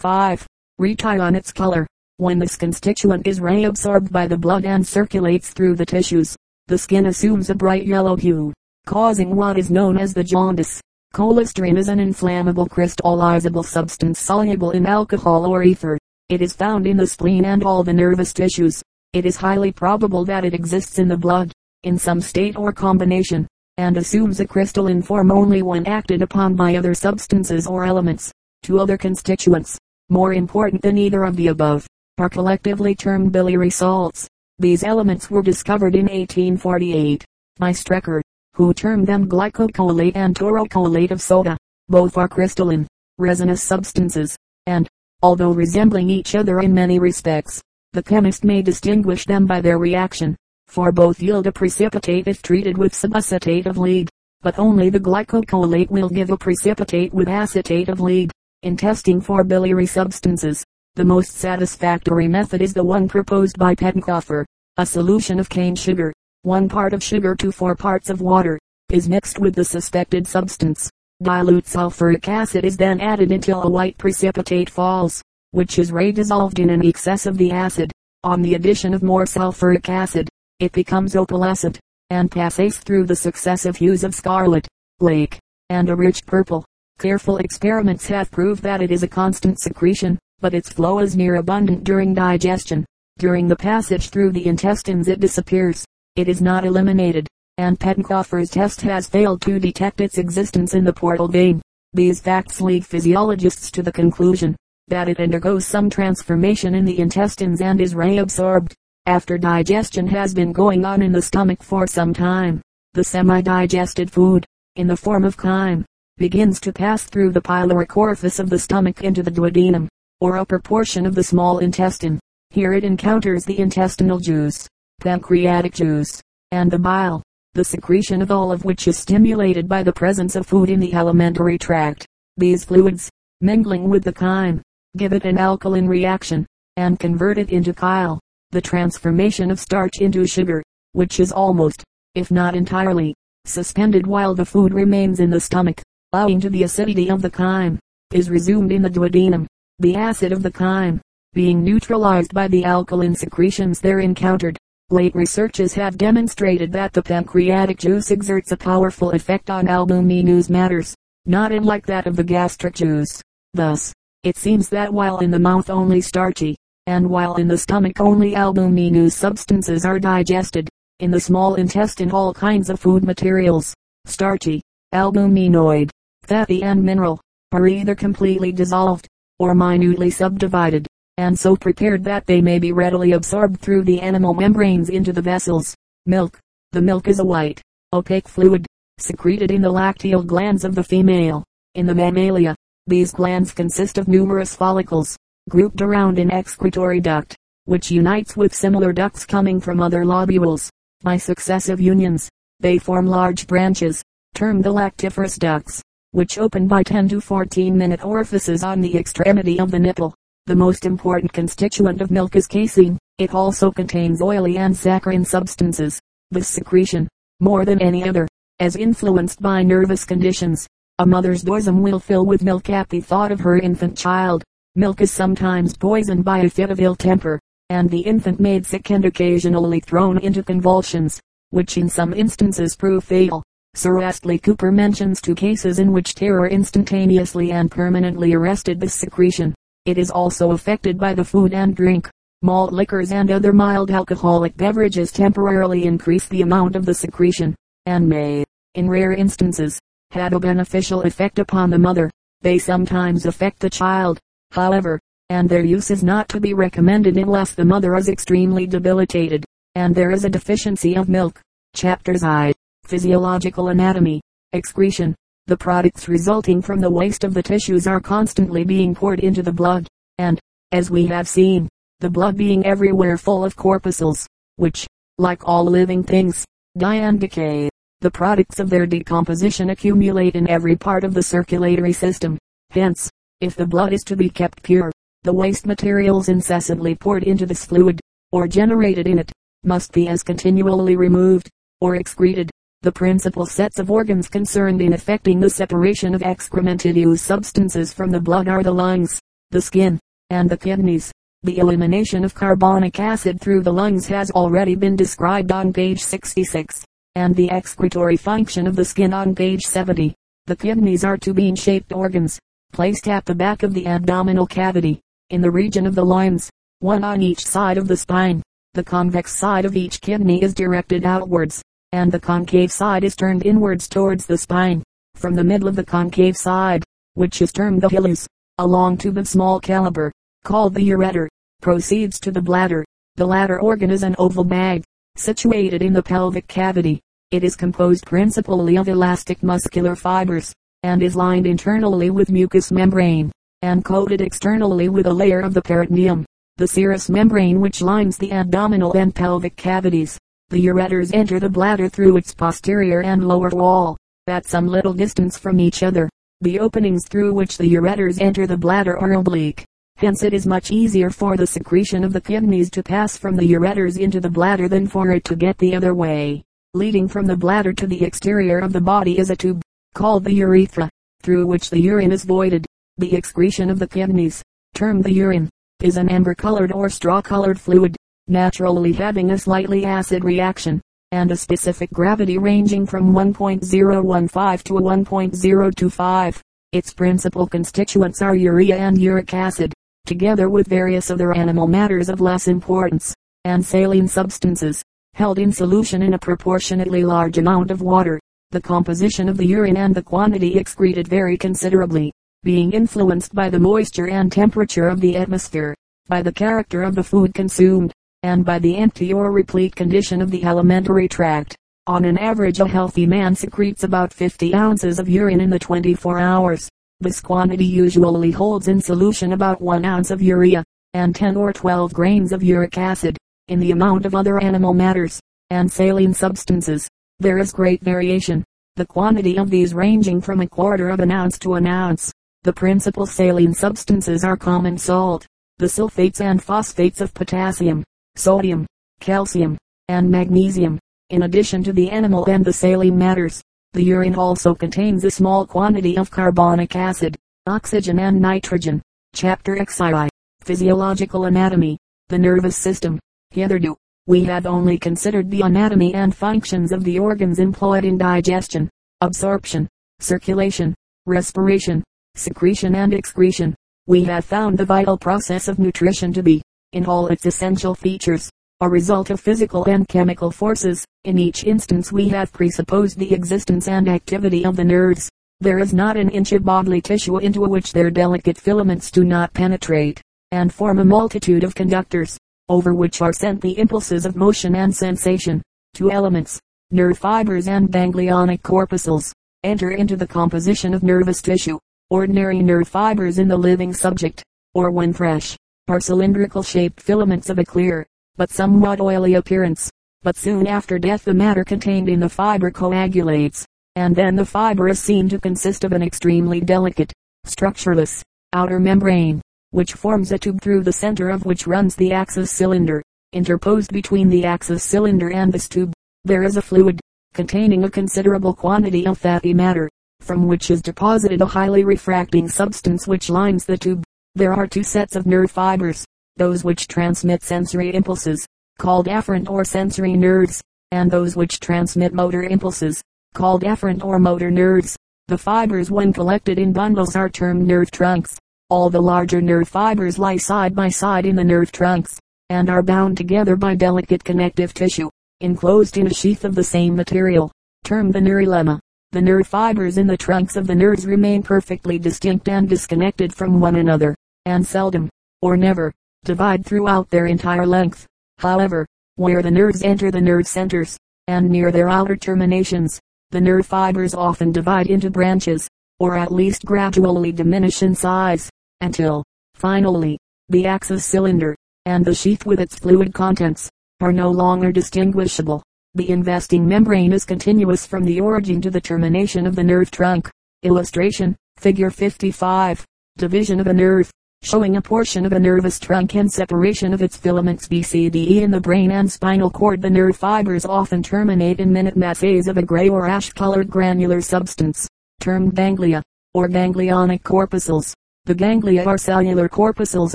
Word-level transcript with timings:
5. 0.00 0.46
Retie 0.78 1.18
on 1.18 1.36
its 1.36 1.52
color. 1.52 1.86
When 2.16 2.38
this 2.38 2.56
constituent 2.56 3.26
is 3.26 3.38
reabsorbed 3.38 4.10
by 4.10 4.26
the 4.26 4.38
blood 4.38 4.64
and 4.64 4.86
circulates 4.86 5.50
through 5.50 5.74
the 5.74 5.84
tissues, 5.84 6.34
the 6.68 6.78
skin 6.78 7.04
assumes 7.04 7.50
a 7.50 7.54
bright 7.54 7.84
yellow 7.84 8.16
hue, 8.16 8.54
causing 8.86 9.36
what 9.36 9.58
is 9.58 9.70
known 9.70 9.98
as 9.98 10.14
the 10.14 10.24
jaundice. 10.24 10.80
Cholesterol 11.12 11.76
is 11.76 11.88
an 11.88 12.00
inflammable 12.00 12.66
crystallizable 12.66 13.62
substance 13.62 14.18
soluble 14.18 14.70
in 14.70 14.86
alcohol 14.86 15.44
or 15.44 15.62
ether. 15.62 15.98
It 16.30 16.40
is 16.40 16.54
found 16.54 16.86
in 16.86 16.96
the 16.96 17.06
spleen 17.06 17.44
and 17.44 17.62
all 17.62 17.84
the 17.84 17.92
nervous 17.92 18.32
tissues. 18.32 18.82
It 19.12 19.26
is 19.26 19.36
highly 19.36 19.70
probable 19.70 20.24
that 20.24 20.46
it 20.46 20.54
exists 20.54 20.98
in 20.98 21.08
the 21.08 21.16
blood, 21.18 21.52
in 21.82 21.98
some 21.98 22.22
state 22.22 22.56
or 22.56 22.72
combination, 22.72 23.46
and 23.76 23.98
assumes 23.98 24.40
a 24.40 24.46
crystalline 24.46 25.02
form 25.02 25.30
only 25.30 25.60
when 25.60 25.86
acted 25.86 26.22
upon 26.22 26.56
by 26.56 26.76
other 26.76 26.94
substances 26.94 27.66
or 27.66 27.84
elements. 27.84 28.32
Two 28.62 28.78
other 28.78 28.96
constituents, 28.98 29.78
more 30.10 30.34
important 30.34 30.82
than 30.82 30.98
either 30.98 31.24
of 31.24 31.36
the 31.36 31.46
above, 31.46 31.86
are 32.18 32.28
collectively 32.28 32.94
termed 32.94 33.32
biliary 33.32 33.70
salts. 33.70 34.28
These 34.58 34.84
elements 34.84 35.30
were 35.30 35.42
discovered 35.42 35.94
in 35.94 36.06
1848 36.06 37.24
by 37.58 37.70
Strecker, 37.70 38.20
who 38.54 38.74
termed 38.74 39.06
them 39.06 39.28
glycocholate 39.28 40.16
and 40.16 40.34
taurocholate 40.34 41.12
of 41.12 41.22
soda. 41.22 41.56
Both 41.88 42.18
are 42.18 42.28
crystalline, 42.28 42.86
resinous 43.16 43.62
substances, 43.62 44.36
and, 44.66 44.86
although 45.22 45.52
resembling 45.52 46.10
each 46.10 46.34
other 46.34 46.60
in 46.60 46.74
many 46.74 46.98
respects, 46.98 47.62
the 47.92 48.02
chemist 48.02 48.44
may 48.44 48.62
distinguish 48.62 49.24
them 49.24 49.46
by 49.46 49.60
their 49.60 49.78
reaction, 49.78 50.36
for 50.68 50.92
both 50.92 51.22
yield 51.22 51.46
a 51.46 51.52
precipitate 51.52 52.28
if 52.28 52.42
treated 52.42 52.76
with 52.76 52.92
subacetate 52.92 53.66
of 53.66 53.78
lead, 53.78 54.08
but 54.42 54.58
only 54.58 54.90
the 54.90 55.00
glycocholate 55.00 55.90
will 55.90 56.08
give 56.08 56.30
a 56.30 56.36
precipitate 56.36 57.12
with 57.12 57.28
acetate 57.28 57.88
of 57.88 58.00
lead. 58.00 58.30
In 58.62 58.76
testing 58.76 59.22
for 59.22 59.42
biliary 59.42 59.86
substances, 59.86 60.62
the 60.94 61.04
most 61.04 61.32
satisfactory 61.32 62.28
method 62.28 62.60
is 62.60 62.74
the 62.74 62.84
one 62.84 63.08
proposed 63.08 63.58
by 63.58 63.74
Pettenkofer. 63.74 64.44
A 64.76 64.84
solution 64.84 65.40
of 65.40 65.48
cane 65.48 65.74
sugar, 65.74 66.12
one 66.42 66.68
part 66.68 66.92
of 66.92 67.02
sugar 67.02 67.34
to 67.36 67.52
four 67.52 67.74
parts 67.74 68.10
of 68.10 68.20
water, 68.20 68.58
is 68.90 69.08
mixed 69.08 69.38
with 69.38 69.54
the 69.54 69.64
suspected 69.64 70.26
substance. 70.26 70.90
Dilute 71.22 71.64
sulfuric 71.64 72.28
acid 72.28 72.66
is 72.66 72.76
then 72.76 73.00
added 73.00 73.32
until 73.32 73.62
a 73.62 73.70
white 73.70 73.96
precipitate 73.96 74.68
falls, 74.68 75.22
which 75.52 75.78
is 75.78 75.90
redissolved 75.90 76.58
in 76.58 76.68
an 76.68 76.84
excess 76.84 77.24
of 77.24 77.38
the 77.38 77.50
acid. 77.52 77.90
On 78.24 78.42
the 78.42 78.56
addition 78.56 78.92
of 78.92 79.02
more 79.02 79.24
sulfuric 79.24 79.88
acid, 79.88 80.28
it 80.58 80.72
becomes 80.72 81.14
opalescent, 81.14 81.78
and 82.10 82.30
passes 82.30 82.76
through 82.76 83.06
the 83.06 83.16
successive 83.16 83.76
hues 83.76 84.04
of 84.04 84.14
scarlet, 84.14 84.68
lake, 85.00 85.38
and 85.70 85.88
a 85.88 85.96
rich 85.96 86.26
purple. 86.26 86.62
Careful 87.00 87.38
experiments 87.38 88.06
have 88.08 88.30
proved 88.30 88.62
that 88.62 88.82
it 88.82 88.90
is 88.90 89.02
a 89.02 89.08
constant 89.08 89.58
secretion, 89.58 90.18
but 90.40 90.52
its 90.52 90.68
flow 90.68 90.98
is 90.98 91.16
near 91.16 91.36
abundant 91.36 91.82
during 91.82 92.12
digestion. 92.12 92.84
During 93.16 93.48
the 93.48 93.56
passage 93.56 94.10
through 94.10 94.32
the 94.32 94.44
intestines 94.44 95.08
it 95.08 95.18
disappears. 95.18 95.82
It 96.16 96.28
is 96.28 96.42
not 96.42 96.66
eliminated, 96.66 97.26
and 97.56 97.80
Pettenkofer's 97.80 98.50
test 98.50 98.82
has 98.82 99.08
failed 99.08 99.40
to 99.42 99.58
detect 99.58 100.02
its 100.02 100.18
existence 100.18 100.74
in 100.74 100.84
the 100.84 100.92
portal 100.92 101.26
vein. 101.26 101.62
These 101.94 102.20
facts 102.20 102.60
lead 102.60 102.84
physiologists 102.84 103.70
to 103.70 103.82
the 103.82 103.92
conclusion 103.92 104.54
that 104.88 105.08
it 105.08 105.20
undergoes 105.20 105.66
some 105.66 105.88
transformation 105.88 106.74
in 106.74 106.84
the 106.84 106.98
intestines 106.98 107.62
and 107.62 107.80
is 107.80 107.94
reabsorbed. 107.94 108.74
After 109.06 109.38
digestion 109.38 110.06
has 110.08 110.34
been 110.34 110.52
going 110.52 110.84
on 110.84 111.00
in 111.00 111.12
the 111.12 111.22
stomach 111.22 111.62
for 111.62 111.86
some 111.86 112.12
time, 112.12 112.60
the 112.92 113.04
semi-digested 113.04 114.12
food, 114.12 114.44
in 114.76 114.86
the 114.86 114.98
form 114.98 115.24
of 115.24 115.38
chyme, 115.38 115.86
begins 116.20 116.60
to 116.60 116.70
pass 116.70 117.04
through 117.04 117.30
the 117.30 117.40
pyloric 117.40 117.96
orifice 117.96 118.38
of 118.38 118.50
the 118.50 118.58
stomach 118.58 119.02
into 119.02 119.22
the 119.22 119.30
duodenum, 119.30 119.88
or 120.20 120.36
upper 120.36 120.58
portion 120.58 121.06
of 121.06 121.14
the 121.14 121.24
small 121.24 121.60
intestine. 121.60 122.20
Here 122.50 122.74
it 122.74 122.84
encounters 122.84 123.46
the 123.46 123.58
intestinal 123.58 124.18
juice, 124.18 124.68
pancreatic 125.00 125.72
juice, 125.72 126.20
and 126.50 126.70
the 126.70 126.78
bile, 126.78 127.22
the 127.54 127.64
secretion 127.64 128.20
of 128.20 128.30
all 128.30 128.52
of 128.52 128.66
which 128.66 128.86
is 128.86 128.98
stimulated 128.98 129.66
by 129.66 129.82
the 129.82 129.94
presence 129.94 130.36
of 130.36 130.46
food 130.46 130.68
in 130.68 130.78
the 130.78 130.92
alimentary 130.92 131.56
tract. 131.56 132.06
These 132.36 132.66
fluids, 132.66 133.08
mingling 133.40 133.88
with 133.88 134.04
the 134.04 134.12
chyme, 134.12 134.60
give 134.98 135.14
it 135.14 135.24
an 135.24 135.38
alkaline 135.38 135.86
reaction, 135.86 136.46
and 136.76 137.00
convert 137.00 137.38
it 137.38 137.48
into 137.48 137.72
chyle, 137.72 138.20
the 138.50 138.60
transformation 138.60 139.50
of 139.50 139.58
starch 139.58 140.02
into 140.02 140.26
sugar, 140.26 140.62
which 140.92 141.18
is 141.18 141.32
almost, 141.32 141.82
if 142.14 142.30
not 142.30 142.54
entirely, 142.54 143.14
suspended 143.46 144.06
while 144.06 144.34
the 144.34 144.44
food 144.44 144.74
remains 144.74 145.18
in 145.18 145.30
the 145.30 145.40
stomach 145.40 145.80
owing 146.12 146.40
to 146.40 146.50
the 146.50 146.64
acidity 146.64 147.08
of 147.08 147.22
the 147.22 147.30
chyme, 147.30 147.78
is 148.12 148.30
resumed 148.30 148.72
in 148.72 148.82
the 148.82 148.90
duodenum. 148.90 149.46
The 149.78 149.94
acid 149.94 150.32
of 150.32 150.42
the 150.42 150.50
chyme, 150.50 151.00
being 151.32 151.62
neutralized 151.62 152.34
by 152.34 152.48
the 152.48 152.64
alkaline 152.64 153.14
secretions 153.14 153.80
there 153.80 154.00
encountered. 154.00 154.58
Late 154.90 155.14
researches 155.14 155.72
have 155.74 155.96
demonstrated 155.96 156.72
that 156.72 156.92
the 156.92 157.02
pancreatic 157.02 157.78
juice 157.78 158.10
exerts 158.10 158.50
a 158.50 158.56
powerful 158.56 159.12
effect 159.12 159.48
on 159.48 159.68
albuminous 159.68 160.50
matters, 160.50 160.96
not 161.26 161.52
unlike 161.52 161.86
that 161.86 162.08
of 162.08 162.16
the 162.16 162.24
gastric 162.24 162.74
juice. 162.74 163.22
Thus, 163.54 163.92
it 164.24 164.36
seems 164.36 164.68
that 164.70 164.92
while 164.92 165.18
in 165.18 165.30
the 165.30 165.38
mouth 165.38 165.70
only 165.70 166.00
starchy, 166.00 166.56
and 166.88 167.08
while 167.08 167.36
in 167.36 167.46
the 167.46 167.56
stomach 167.56 168.00
only 168.00 168.34
albuminous 168.34 169.14
substances 169.14 169.84
are 169.84 170.00
digested, 170.00 170.68
in 170.98 171.12
the 171.12 171.20
small 171.20 171.54
intestine 171.54 172.10
all 172.10 172.34
kinds 172.34 172.68
of 172.68 172.80
food 172.80 173.04
materials, 173.04 173.72
starchy, 174.06 174.60
albuminoid, 174.92 175.88
fatty 176.30 176.62
and 176.62 176.80
mineral, 176.80 177.20
are 177.50 177.66
either 177.66 177.96
completely 177.96 178.52
dissolved, 178.52 179.08
or 179.40 179.52
minutely 179.52 180.10
subdivided, 180.10 180.86
and 181.16 181.36
so 181.36 181.56
prepared 181.56 182.04
that 182.04 182.24
they 182.24 182.40
may 182.40 182.56
be 182.56 182.70
readily 182.70 183.10
absorbed 183.10 183.60
through 183.60 183.82
the 183.82 184.00
animal 184.00 184.32
membranes 184.32 184.90
into 184.90 185.12
the 185.12 185.20
vessels. 185.20 185.74
Milk. 186.06 186.38
The 186.70 186.82
milk 186.82 187.08
is 187.08 187.18
a 187.18 187.24
white, 187.24 187.60
opaque 187.92 188.28
fluid, 188.28 188.64
secreted 188.98 189.50
in 189.50 189.60
the 189.60 189.72
lacteal 189.72 190.24
glands 190.24 190.64
of 190.64 190.76
the 190.76 190.84
female. 190.84 191.42
In 191.74 191.84
the 191.84 191.96
mammalia, 191.96 192.54
these 192.86 193.10
glands 193.10 193.50
consist 193.50 193.98
of 193.98 194.06
numerous 194.06 194.54
follicles, 194.54 195.16
grouped 195.48 195.82
around 195.82 196.20
an 196.20 196.30
excretory 196.30 197.00
duct, 197.00 197.34
which 197.64 197.90
unites 197.90 198.36
with 198.36 198.54
similar 198.54 198.92
ducts 198.92 199.26
coming 199.26 199.60
from 199.60 199.80
other 199.80 200.04
lobules. 200.04 200.70
By 201.02 201.16
successive 201.16 201.80
unions, 201.80 202.28
they 202.60 202.78
form 202.78 203.08
large 203.08 203.48
branches, 203.48 204.00
termed 204.32 204.62
the 204.62 204.72
lactiferous 204.72 205.36
ducts 205.36 205.82
which 206.12 206.38
open 206.38 206.66
by 206.66 206.82
10 206.82 207.08
to 207.08 207.20
14 207.20 207.76
minute 207.76 208.04
orifices 208.04 208.64
on 208.64 208.80
the 208.80 208.96
extremity 208.96 209.60
of 209.60 209.70
the 209.70 209.78
nipple. 209.78 210.14
The 210.46 210.56
most 210.56 210.84
important 210.84 211.32
constituent 211.32 212.00
of 212.00 212.10
milk 212.10 212.34
is 212.34 212.48
casein. 212.48 212.98
It 213.18 213.34
also 213.34 213.70
contains 213.70 214.20
oily 214.20 214.58
and 214.58 214.76
saccharine 214.76 215.24
substances. 215.24 216.00
This 216.32 216.48
secretion, 216.48 217.08
more 217.38 217.64
than 217.64 217.80
any 217.80 218.08
other, 218.08 218.26
as 218.58 218.74
influenced 218.74 219.40
by 219.40 219.62
nervous 219.62 220.04
conditions. 220.04 220.66
A 220.98 221.06
mother's 221.06 221.44
bosom 221.44 221.80
will 221.80 222.00
fill 222.00 222.26
with 222.26 222.42
milk 222.42 222.68
at 222.70 222.88
the 222.88 223.00
thought 223.00 223.30
of 223.30 223.40
her 223.40 223.58
infant 223.58 223.96
child. 223.96 224.42
Milk 224.74 225.00
is 225.00 225.10
sometimes 225.10 225.76
poisoned 225.76 226.24
by 226.24 226.38
a 226.38 226.50
fit 226.50 226.70
of 226.70 226.80
ill 226.80 226.96
temper, 226.96 227.38
and 227.68 227.88
the 227.88 228.00
infant 228.00 228.40
made 228.40 228.66
sick 228.66 228.90
and 228.90 229.04
occasionally 229.04 229.80
thrown 229.80 230.18
into 230.18 230.42
convulsions, 230.42 231.20
which 231.50 231.78
in 231.78 231.88
some 231.88 232.12
instances 232.12 232.74
prove 232.74 233.04
fatal. 233.04 233.42
Sir 233.74 234.02
Astley 234.02 234.38
Cooper 234.38 234.72
mentions 234.72 235.20
two 235.20 235.34
cases 235.34 235.78
in 235.78 235.92
which 235.92 236.16
terror 236.16 236.48
instantaneously 236.48 237.52
and 237.52 237.70
permanently 237.70 238.34
arrested 238.34 238.80
this 238.80 238.94
secretion. 238.94 239.54
It 239.86 239.96
is 239.96 240.10
also 240.10 240.50
affected 240.50 240.98
by 240.98 241.14
the 241.14 241.24
food 241.24 241.54
and 241.54 241.74
drink. 241.74 242.10
Malt 242.42 242.72
liquors 242.72 243.12
and 243.12 243.30
other 243.30 243.52
mild 243.52 243.90
alcoholic 243.90 244.56
beverages 244.56 245.12
temporarily 245.12 245.84
increase 245.84 246.26
the 246.26 246.42
amount 246.42 246.74
of 246.74 246.84
the 246.84 246.92
secretion, 246.92 247.54
and 247.86 248.08
may, 248.08 248.44
in 248.74 248.88
rare 248.88 249.12
instances, 249.12 249.78
have 250.10 250.32
a 250.32 250.40
beneficial 250.40 251.02
effect 251.02 251.38
upon 251.38 251.70
the 251.70 251.78
mother. 251.78 252.10
They 252.40 252.58
sometimes 252.58 253.24
affect 253.24 253.60
the 253.60 253.70
child, 253.70 254.18
however, 254.50 254.98
and 255.28 255.48
their 255.48 255.64
use 255.64 255.92
is 255.92 256.02
not 256.02 256.28
to 256.30 256.40
be 256.40 256.54
recommended 256.54 257.16
unless 257.16 257.52
the 257.54 257.64
mother 257.64 257.94
is 257.94 258.08
extremely 258.08 258.66
debilitated, 258.66 259.44
and 259.76 259.94
there 259.94 260.10
is 260.10 260.24
a 260.24 260.28
deficiency 260.28 260.96
of 260.96 261.08
milk. 261.08 261.40
Chapters 261.74 262.24
I 262.24 262.52
physiological 262.90 263.68
anatomy, 263.68 264.20
excretion. 264.52 265.14
The 265.46 265.56
products 265.56 266.08
resulting 266.08 266.60
from 266.60 266.80
the 266.80 266.90
waste 266.90 267.22
of 267.22 267.34
the 267.34 267.42
tissues 267.42 267.86
are 267.86 268.00
constantly 268.00 268.64
being 268.64 268.96
poured 268.96 269.20
into 269.20 269.44
the 269.44 269.52
blood, 269.52 269.86
and, 270.18 270.40
as 270.72 270.90
we 270.90 271.06
have 271.06 271.28
seen, 271.28 271.68
the 272.00 272.10
blood 272.10 272.36
being 272.36 272.66
everywhere 272.66 273.16
full 273.16 273.44
of 273.44 273.54
corpuscles, 273.54 274.26
which, 274.56 274.88
like 275.18 275.46
all 275.46 275.64
living 275.64 276.02
things, 276.02 276.44
die 276.78 276.96
and 276.96 277.20
decay. 277.20 277.68
The 278.00 278.10
products 278.10 278.58
of 278.58 278.70
their 278.70 278.86
decomposition 278.86 279.70
accumulate 279.70 280.34
in 280.34 280.48
every 280.48 280.74
part 280.74 281.04
of 281.04 281.14
the 281.14 281.22
circulatory 281.22 281.92
system. 281.92 282.38
Hence, 282.70 283.08
if 283.40 283.54
the 283.54 283.66
blood 283.66 283.92
is 283.92 284.02
to 284.06 284.16
be 284.16 284.28
kept 284.28 284.64
pure, 284.64 284.90
the 285.22 285.32
waste 285.32 285.64
materials 285.64 286.28
incessantly 286.28 286.96
poured 286.96 287.22
into 287.22 287.46
this 287.46 287.64
fluid, 287.64 288.00
or 288.32 288.48
generated 288.48 289.06
in 289.06 289.20
it, 289.20 289.30
must 289.62 289.92
be 289.92 290.08
as 290.08 290.24
continually 290.24 290.96
removed, 290.96 291.48
or 291.80 291.94
excreted, 291.94 292.50
the 292.82 292.90
principal 292.90 293.44
sets 293.44 293.78
of 293.78 293.90
organs 293.90 294.26
concerned 294.26 294.80
in 294.80 294.94
effecting 294.94 295.38
the 295.38 295.50
separation 295.50 296.14
of 296.14 296.22
excrementitious 296.22 297.18
substances 297.18 297.92
from 297.92 298.10
the 298.10 298.20
blood 298.20 298.48
are 298.48 298.62
the 298.62 298.72
lungs, 298.72 299.20
the 299.50 299.60
skin, 299.60 300.00
and 300.30 300.48
the 300.48 300.56
kidneys. 300.56 301.12
The 301.42 301.58
elimination 301.58 302.24
of 302.24 302.34
carbonic 302.34 302.98
acid 302.98 303.38
through 303.38 303.64
the 303.64 303.72
lungs 303.72 304.06
has 304.06 304.30
already 304.30 304.76
been 304.76 304.96
described 304.96 305.52
on 305.52 305.74
page 305.74 306.00
66, 306.00 306.82
and 307.16 307.34
the 307.34 307.50
excretory 307.50 308.16
function 308.16 308.66
of 308.66 308.76
the 308.76 308.84
skin 308.86 309.12
on 309.12 309.34
page 309.34 309.62
70. 309.62 310.14
The 310.46 310.56
kidneys 310.56 311.04
are 311.04 311.18
two 311.18 311.34
bean-shaped 311.34 311.92
organs, 311.92 312.38
placed 312.72 313.08
at 313.08 313.26
the 313.26 313.34
back 313.34 313.62
of 313.62 313.74
the 313.74 313.86
abdominal 313.86 314.46
cavity, 314.46 315.00
in 315.28 315.42
the 315.42 315.50
region 315.50 315.86
of 315.86 315.94
the 315.94 316.04
loins, 316.04 316.48
one 316.78 317.04
on 317.04 317.20
each 317.20 317.44
side 317.46 317.76
of 317.76 317.88
the 317.88 317.96
spine. 317.96 318.42
The 318.72 318.84
convex 318.84 319.36
side 319.36 319.66
of 319.66 319.76
each 319.76 320.00
kidney 320.00 320.42
is 320.42 320.54
directed 320.54 321.04
outwards, 321.04 321.62
and 321.92 322.12
the 322.12 322.20
concave 322.20 322.70
side 322.70 323.04
is 323.04 323.16
turned 323.16 323.44
inwards 323.44 323.88
towards 323.88 324.26
the 324.26 324.38
spine. 324.38 324.82
From 325.14 325.34
the 325.34 325.44
middle 325.44 325.68
of 325.68 325.76
the 325.76 325.84
concave 325.84 326.36
side, 326.36 326.84
which 327.14 327.42
is 327.42 327.52
termed 327.52 327.82
the 327.82 327.88
hilus, 327.88 328.26
a 328.58 328.66
long 328.66 328.96
tube 328.96 329.18
of 329.18 329.26
small 329.26 329.58
caliber, 329.58 330.12
called 330.44 330.74
the 330.74 330.88
ureter, 330.88 331.28
proceeds 331.60 332.20
to 332.20 332.30
the 332.30 332.40
bladder. 332.40 332.84
The 333.16 333.26
latter 333.26 333.60
organ 333.60 333.90
is 333.90 334.02
an 334.02 334.14
oval 334.18 334.44
bag, 334.44 334.84
situated 335.16 335.82
in 335.82 335.92
the 335.92 336.02
pelvic 336.02 336.46
cavity. 336.46 337.00
It 337.30 337.44
is 337.44 337.56
composed 337.56 338.06
principally 338.06 338.76
of 338.76 338.88
elastic 338.88 339.42
muscular 339.42 339.96
fibers, 339.96 340.52
and 340.82 341.02
is 341.02 341.16
lined 341.16 341.46
internally 341.46 342.10
with 342.10 342.30
mucous 342.30 342.72
membrane, 342.72 343.30
and 343.62 343.84
coated 343.84 344.20
externally 344.20 344.88
with 344.88 345.06
a 345.06 345.12
layer 345.12 345.40
of 345.40 345.54
the 345.54 345.62
peritoneum, 345.62 346.24
the 346.56 346.66
serous 346.66 347.10
membrane 347.10 347.60
which 347.60 347.82
lines 347.82 348.16
the 348.16 348.32
abdominal 348.32 348.92
and 348.92 349.14
pelvic 349.14 349.56
cavities. 349.56 350.18
The 350.50 350.66
ureters 350.66 351.14
enter 351.14 351.38
the 351.38 351.48
bladder 351.48 351.88
through 351.88 352.16
its 352.16 352.34
posterior 352.34 353.02
and 353.02 353.26
lower 353.26 353.50
wall, 353.50 353.96
at 354.26 354.46
some 354.46 354.66
little 354.66 354.92
distance 354.92 355.38
from 355.38 355.60
each 355.60 355.84
other. 355.84 356.08
The 356.40 356.58
openings 356.58 357.06
through 357.06 357.34
which 357.34 357.56
the 357.56 357.72
ureters 357.72 358.20
enter 358.20 358.48
the 358.48 358.56
bladder 358.56 358.98
are 358.98 359.12
oblique. 359.12 359.64
Hence 359.98 360.24
it 360.24 360.34
is 360.34 360.48
much 360.48 360.72
easier 360.72 361.08
for 361.08 361.36
the 361.36 361.46
secretion 361.46 362.02
of 362.02 362.12
the 362.12 362.20
kidneys 362.20 362.68
to 362.70 362.82
pass 362.82 363.16
from 363.16 363.36
the 363.36 363.48
ureters 363.48 363.96
into 363.96 364.18
the 364.18 364.28
bladder 364.28 364.66
than 364.66 364.88
for 364.88 365.12
it 365.12 365.22
to 365.26 365.36
get 365.36 365.56
the 365.58 365.76
other 365.76 365.94
way. 365.94 366.42
Leading 366.74 367.06
from 367.06 367.26
the 367.26 367.36
bladder 367.36 367.72
to 367.72 367.86
the 367.86 368.02
exterior 368.02 368.58
of 368.58 368.72
the 368.72 368.80
body 368.80 369.20
is 369.20 369.30
a 369.30 369.36
tube, 369.36 369.62
called 369.94 370.24
the 370.24 370.32
urethra, 370.32 370.88
through 371.22 371.46
which 371.46 371.70
the 371.70 371.80
urine 371.80 372.10
is 372.10 372.24
voided. 372.24 372.66
The 372.98 373.14
excretion 373.14 373.70
of 373.70 373.78
the 373.78 373.86
kidneys, 373.86 374.42
termed 374.74 375.04
the 375.04 375.12
urine, 375.12 375.48
is 375.80 375.96
an 375.96 376.08
amber-colored 376.08 376.72
or 376.72 376.90
straw-colored 376.90 377.60
fluid, 377.60 377.96
naturally 378.30 378.92
having 378.92 379.32
a 379.32 379.38
slightly 379.38 379.84
acid 379.84 380.24
reaction, 380.24 380.80
and 381.12 381.30
a 381.30 381.36
specific 381.36 381.90
gravity 381.90 382.38
ranging 382.38 382.86
from 382.86 383.12
1.015 383.12 384.62
to 384.62 384.72
1.025. 384.74 386.40
Its 386.72 386.92
principal 386.94 387.46
constituents 387.46 388.22
are 388.22 388.36
urea 388.36 388.76
and 388.76 388.96
uric 388.98 389.34
acid 389.34 389.74
together 390.06 390.48
with 390.48 390.66
various 390.66 391.10
other 391.10 391.32
animal 391.32 391.68
matters 391.68 392.08
of 392.08 392.20
less 392.20 392.48
importance, 392.48 393.14
and 393.44 393.64
saline 393.64 394.08
substances, 394.08 394.82
held 395.14 395.38
in 395.38 395.52
solution 395.52 396.02
in 396.02 396.14
a 396.14 396.18
proportionately 396.18 397.04
large 397.04 397.38
amount 397.38 397.70
of 397.70 397.80
water. 397.80 398.18
The 398.50 398.60
composition 398.60 399.28
of 399.28 399.36
the 399.36 399.46
urine 399.46 399.76
and 399.76 399.94
the 399.94 400.02
quantity 400.02 400.56
excreted 400.56 401.06
vary 401.06 401.36
considerably, 401.36 402.12
being 402.42 402.72
influenced 402.72 403.34
by 403.34 403.48
the 403.50 403.60
moisture 403.60 404.08
and 404.08 404.32
temperature 404.32 404.88
of 404.88 405.00
the 405.00 405.16
atmosphere, 405.16 405.76
by 406.08 406.22
the 406.22 406.32
character 406.32 406.82
of 406.82 406.96
the 406.96 407.04
food 407.04 407.32
consumed, 407.32 407.92
and 408.22 408.44
by 408.44 408.58
the 408.58 408.76
empty 408.76 409.12
or 409.12 409.32
replete 409.32 409.74
condition 409.74 410.20
of 410.20 410.30
the 410.30 410.44
alimentary 410.44 411.08
tract. 411.08 411.56
On 411.86 412.04
an 412.04 412.18
average 412.18 412.60
a 412.60 412.68
healthy 412.68 413.06
man 413.06 413.34
secretes 413.34 413.82
about 413.82 414.12
50 414.12 414.54
ounces 414.54 414.98
of 414.98 415.08
urine 415.08 415.40
in 415.40 415.50
the 415.50 415.58
24 415.58 416.18
hours. 416.18 416.68
This 417.00 417.20
quantity 417.20 417.64
usually 417.64 418.30
holds 418.30 418.68
in 418.68 418.80
solution 418.80 419.32
about 419.32 419.60
1 419.62 419.84
ounce 419.84 420.10
of 420.10 420.20
urea, 420.20 420.62
and 420.92 421.16
10 421.16 421.36
or 421.36 421.52
12 421.52 421.92
grains 421.94 422.32
of 422.32 422.42
uric 422.42 422.76
acid. 422.76 423.16
In 423.48 423.58
the 423.58 423.70
amount 423.70 424.04
of 424.04 424.14
other 424.14 424.38
animal 424.38 424.74
matters, 424.74 425.18
and 425.48 425.70
saline 425.72 426.12
substances, 426.12 426.86
there 427.18 427.38
is 427.38 427.52
great 427.52 427.82
variation, 427.82 428.44
the 428.76 428.86
quantity 428.86 429.38
of 429.38 429.50
these 429.50 429.74
ranging 429.74 430.20
from 430.20 430.40
a 430.40 430.46
quarter 430.46 430.90
of 430.90 431.00
an 431.00 431.10
ounce 431.10 431.38
to 431.38 431.54
an 431.54 431.66
ounce. 431.66 432.12
The 432.42 432.52
principal 432.52 433.06
saline 433.06 433.54
substances 433.54 434.22
are 434.24 434.36
common 434.36 434.78
salt, 434.78 435.26
the 435.58 435.66
sulfates 435.66 436.20
and 436.20 436.42
phosphates 436.42 437.00
of 437.00 437.12
potassium, 437.12 437.82
sodium, 438.16 438.66
calcium, 439.00 439.56
and 439.88 440.10
magnesium, 440.10 440.78
in 441.10 441.22
addition 441.22 441.62
to 441.64 441.72
the 441.72 441.90
animal 441.90 442.24
and 442.26 442.44
the 442.44 442.52
saline 442.52 442.96
matters. 442.96 443.42
The 443.72 443.82
urine 443.82 444.14
also 444.14 444.54
contains 444.54 445.04
a 445.04 445.10
small 445.10 445.46
quantity 445.46 445.96
of 445.96 446.10
carbonic 446.10 446.74
acid, 446.74 447.16
oxygen 447.46 447.98
and 447.98 448.20
nitrogen. 448.20 448.82
Chapter 449.14 449.56
XII. 449.56 450.08
Physiological 450.40 451.24
Anatomy. 451.24 451.78
The 452.08 452.18
Nervous 452.18 452.56
System. 452.56 452.98
Hitherto, 453.30 453.76
we 454.06 454.24
have 454.24 454.46
only 454.46 454.76
considered 454.76 455.30
the 455.30 455.42
anatomy 455.42 455.94
and 455.94 456.14
functions 456.14 456.72
of 456.72 456.82
the 456.82 456.98
organs 456.98 457.38
employed 457.38 457.84
in 457.84 457.96
digestion, 457.96 458.68
absorption, 459.00 459.68
circulation, 460.00 460.74
respiration, 461.06 461.84
secretion 462.16 462.74
and 462.74 462.92
excretion. 462.92 463.54
We 463.86 464.02
have 464.04 464.24
found 464.24 464.58
the 464.58 464.64
vital 464.64 464.98
process 464.98 465.46
of 465.46 465.58
nutrition 465.58 466.12
to 466.14 466.22
be, 466.22 466.42
in 466.72 466.86
all 466.86 467.08
its 467.08 467.26
essential 467.26 467.74
features, 467.74 468.30
a 468.60 468.68
result 468.68 469.10
of 469.10 469.20
physical 469.20 469.64
and 469.64 469.88
chemical 469.88 470.30
forces. 470.30 470.84
In 471.04 471.18
each 471.18 471.44
instance 471.44 471.90
we 471.90 472.08
have 472.10 472.32
presupposed 472.32 472.98
the 472.98 473.14
existence 473.14 473.68
and 473.68 473.88
activity 473.88 474.44
of 474.44 474.56
the 474.56 474.64
nerves. 474.64 475.08
There 475.40 475.58
is 475.58 475.72
not 475.72 475.96
an 475.96 476.10
inch 476.10 476.32
of 476.32 476.44
bodily 476.44 476.82
tissue 476.82 477.16
into 477.18 477.40
which 477.40 477.72
their 477.72 477.90
delicate 477.90 478.36
filaments 478.36 478.90
do 478.90 479.02
not 479.02 479.32
penetrate, 479.32 480.02
and 480.30 480.52
form 480.52 480.78
a 480.78 480.84
multitude 480.84 481.42
of 481.42 481.54
conductors, 481.54 482.18
over 482.50 482.74
which 482.74 483.00
are 483.00 483.12
sent 483.12 483.40
the 483.40 483.58
impulses 483.58 484.04
of 484.04 484.16
motion 484.16 484.54
and 484.54 484.74
sensation. 484.74 485.40
Two 485.72 485.90
elements, 485.90 486.38
nerve 486.70 486.98
fibers 486.98 487.48
and 487.48 487.70
ganglionic 487.70 488.42
corpuscles, 488.42 489.12
enter 489.42 489.70
into 489.70 489.96
the 489.96 490.06
composition 490.06 490.74
of 490.74 490.82
nervous 490.82 491.22
tissue. 491.22 491.58
Ordinary 491.88 492.40
nerve 492.40 492.68
fibers 492.68 493.18
in 493.18 493.26
the 493.26 493.36
living 493.36 493.72
subject, 493.72 494.22
or 494.54 494.70
when 494.70 494.92
fresh, 494.92 495.36
are 495.68 495.80
cylindrical 495.80 496.42
shaped 496.42 496.80
filaments 496.80 497.30
of 497.30 497.38
a 497.38 497.44
clear, 497.44 497.86
but 498.16 498.30
somewhat 498.30 498.80
oily 498.80 499.14
appearance. 499.14 499.70
But 500.02 500.16
soon 500.16 500.46
after 500.46 500.78
death 500.78 501.04
the 501.04 501.14
matter 501.14 501.44
contained 501.44 501.88
in 501.88 502.00
the 502.00 502.08
fiber 502.08 502.50
coagulates, 502.50 503.44
and 503.76 503.94
then 503.94 504.16
the 504.16 504.24
fiber 504.24 504.68
is 504.68 504.80
seen 504.80 505.08
to 505.10 505.20
consist 505.20 505.62
of 505.64 505.72
an 505.72 505.82
extremely 505.82 506.40
delicate, 506.40 506.92
structureless, 507.24 508.02
outer 508.32 508.58
membrane, 508.58 509.20
which 509.50 509.74
forms 509.74 510.12
a 510.12 510.18
tube 510.18 510.40
through 510.40 510.62
the 510.62 510.72
center 510.72 511.10
of 511.10 511.24
which 511.24 511.46
runs 511.46 511.76
the 511.76 511.92
axis 511.92 512.30
cylinder. 512.30 512.82
Interposed 513.12 513.72
between 513.72 514.08
the 514.08 514.24
axis 514.24 514.62
cylinder 514.62 515.10
and 515.10 515.32
this 515.32 515.48
tube, 515.48 515.72
there 516.04 516.22
is 516.22 516.36
a 516.36 516.42
fluid, 516.42 516.80
containing 517.12 517.64
a 517.64 517.70
considerable 517.70 518.32
quantity 518.32 518.86
of 518.86 518.98
fatty 518.98 519.34
matter, 519.34 519.68
from 520.00 520.26
which 520.26 520.50
is 520.50 520.62
deposited 520.62 521.20
a 521.20 521.26
highly 521.26 521.64
refracting 521.64 522.28
substance 522.28 522.86
which 522.86 523.10
lines 523.10 523.44
the 523.44 523.58
tube. 523.58 523.82
There 524.16 524.32
are 524.32 524.48
two 524.48 524.64
sets 524.64 524.96
of 524.96 525.06
nerve 525.06 525.30
fibers, 525.30 525.84
those 526.16 526.42
which 526.42 526.66
transmit 526.66 527.22
sensory 527.22 527.72
impulses, 527.72 528.26
called 528.58 528.88
afferent 528.88 529.30
or 529.30 529.44
sensory 529.44 529.92
nerves, 529.92 530.42
and 530.72 530.90
those 530.90 531.14
which 531.14 531.38
transmit 531.38 531.94
motor 531.94 532.24
impulses, 532.24 532.82
called 533.14 533.44
efferent 533.44 533.84
or 533.84 534.00
motor 534.00 534.28
nerves. 534.28 534.76
The 535.06 535.16
fibers 535.16 535.70
when 535.70 535.92
collected 535.92 536.40
in 536.40 536.52
bundles 536.52 536.96
are 536.96 537.08
termed 537.08 537.46
nerve 537.46 537.70
trunks. 537.70 538.18
All 538.48 538.68
the 538.68 538.82
larger 538.82 539.20
nerve 539.20 539.48
fibers 539.48 539.96
lie 539.96 540.16
side 540.16 540.56
by 540.56 540.70
side 540.70 541.06
in 541.06 541.14
the 541.14 541.22
nerve 541.22 541.52
trunks, 541.52 541.96
and 542.30 542.50
are 542.50 542.64
bound 542.64 542.96
together 542.96 543.36
by 543.36 543.54
delicate 543.54 544.02
connective 544.02 544.52
tissue, 544.52 544.90
enclosed 545.20 545.78
in 545.78 545.86
a 545.86 545.94
sheath 545.94 546.24
of 546.24 546.34
the 546.34 546.42
same 546.42 546.74
material, 546.74 547.30
termed 547.62 547.92
the 547.92 548.00
neurilemma. 548.00 548.58
The 548.90 549.00
nerve 549.00 549.28
fibers 549.28 549.78
in 549.78 549.86
the 549.86 549.96
trunks 549.96 550.34
of 550.34 550.48
the 550.48 550.54
nerves 550.56 550.84
remain 550.84 551.22
perfectly 551.22 551.78
distinct 551.78 552.28
and 552.28 552.48
disconnected 552.48 553.14
from 553.14 553.38
one 553.38 553.54
another, 553.54 553.94
and 554.26 554.46
seldom, 554.46 554.88
or 555.22 555.36
never, 555.36 555.72
divide 556.04 556.44
throughout 556.44 556.90
their 556.90 557.06
entire 557.06 557.46
length. 557.46 557.86
However, 558.18 558.66
where 558.96 559.22
the 559.22 559.30
nerves 559.30 559.62
enter 559.62 559.90
the 559.90 560.00
nerve 560.00 560.26
centers, 560.26 560.76
and 561.06 561.28
near 561.28 561.50
their 561.50 561.68
outer 561.68 561.96
terminations, 561.96 562.80
the 563.10 563.20
nerve 563.20 563.46
fibers 563.46 563.94
often 563.94 564.30
divide 564.30 564.68
into 564.68 564.90
branches, 564.90 565.48
or 565.78 565.96
at 565.96 566.12
least 566.12 566.44
gradually 566.44 567.12
diminish 567.12 567.62
in 567.62 567.74
size, 567.74 568.30
until, 568.60 569.02
finally, 569.34 569.98
the 570.28 570.46
axis 570.46 570.84
cylinder, 570.84 571.34
and 571.64 571.84
the 571.84 571.94
sheath 571.94 572.26
with 572.26 572.40
its 572.40 572.56
fluid 572.56 572.94
contents, 572.94 573.50
are 573.80 573.92
no 573.92 574.10
longer 574.10 574.52
distinguishable. 574.52 575.42
The 575.74 575.88
investing 575.88 576.46
membrane 576.46 576.92
is 576.92 577.04
continuous 577.04 577.66
from 577.66 577.84
the 577.84 578.00
origin 578.00 578.40
to 578.42 578.50
the 578.50 578.60
termination 578.60 579.26
of 579.26 579.34
the 579.34 579.44
nerve 579.44 579.70
trunk. 579.70 580.10
Illustration, 580.42 581.16
figure 581.36 581.70
55. 581.70 582.64
Division 582.98 583.40
of 583.40 583.46
a 583.46 583.52
nerve 583.52 583.90
showing 584.22 584.56
a 584.56 584.62
portion 584.62 585.06
of 585.06 585.12
a 585.12 585.18
nervous 585.18 585.58
trunk 585.58 585.94
and 585.94 586.12
separation 586.12 586.74
of 586.74 586.82
its 586.82 586.96
filaments 586.96 587.48
BCDE 587.48 588.20
in 588.20 588.30
the 588.30 588.40
brain 588.40 588.70
and 588.70 588.90
spinal 588.90 589.30
cord. 589.30 589.62
The 589.62 589.70
nerve 589.70 589.96
fibers 589.96 590.44
often 590.44 590.82
terminate 590.82 591.40
in 591.40 591.52
minute 591.52 591.76
masses 591.76 592.28
of 592.28 592.36
a 592.36 592.42
gray 592.42 592.68
or 592.68 592.86
ash-colored 592.86 593.48
granular 593.48 594.02
substance, 594.02 594.68
termed 595.00 595.34
ganglia, 595.34 595.82
or 596.12 596.28
ganglionic 596.28 597.02
corpuscles. 597.02 597.74
The 598.04 598.14
ganglia 598.14 598.64
are 598.64 598.76
cellular 598.76 599.28
corpuscles 599.28 599.94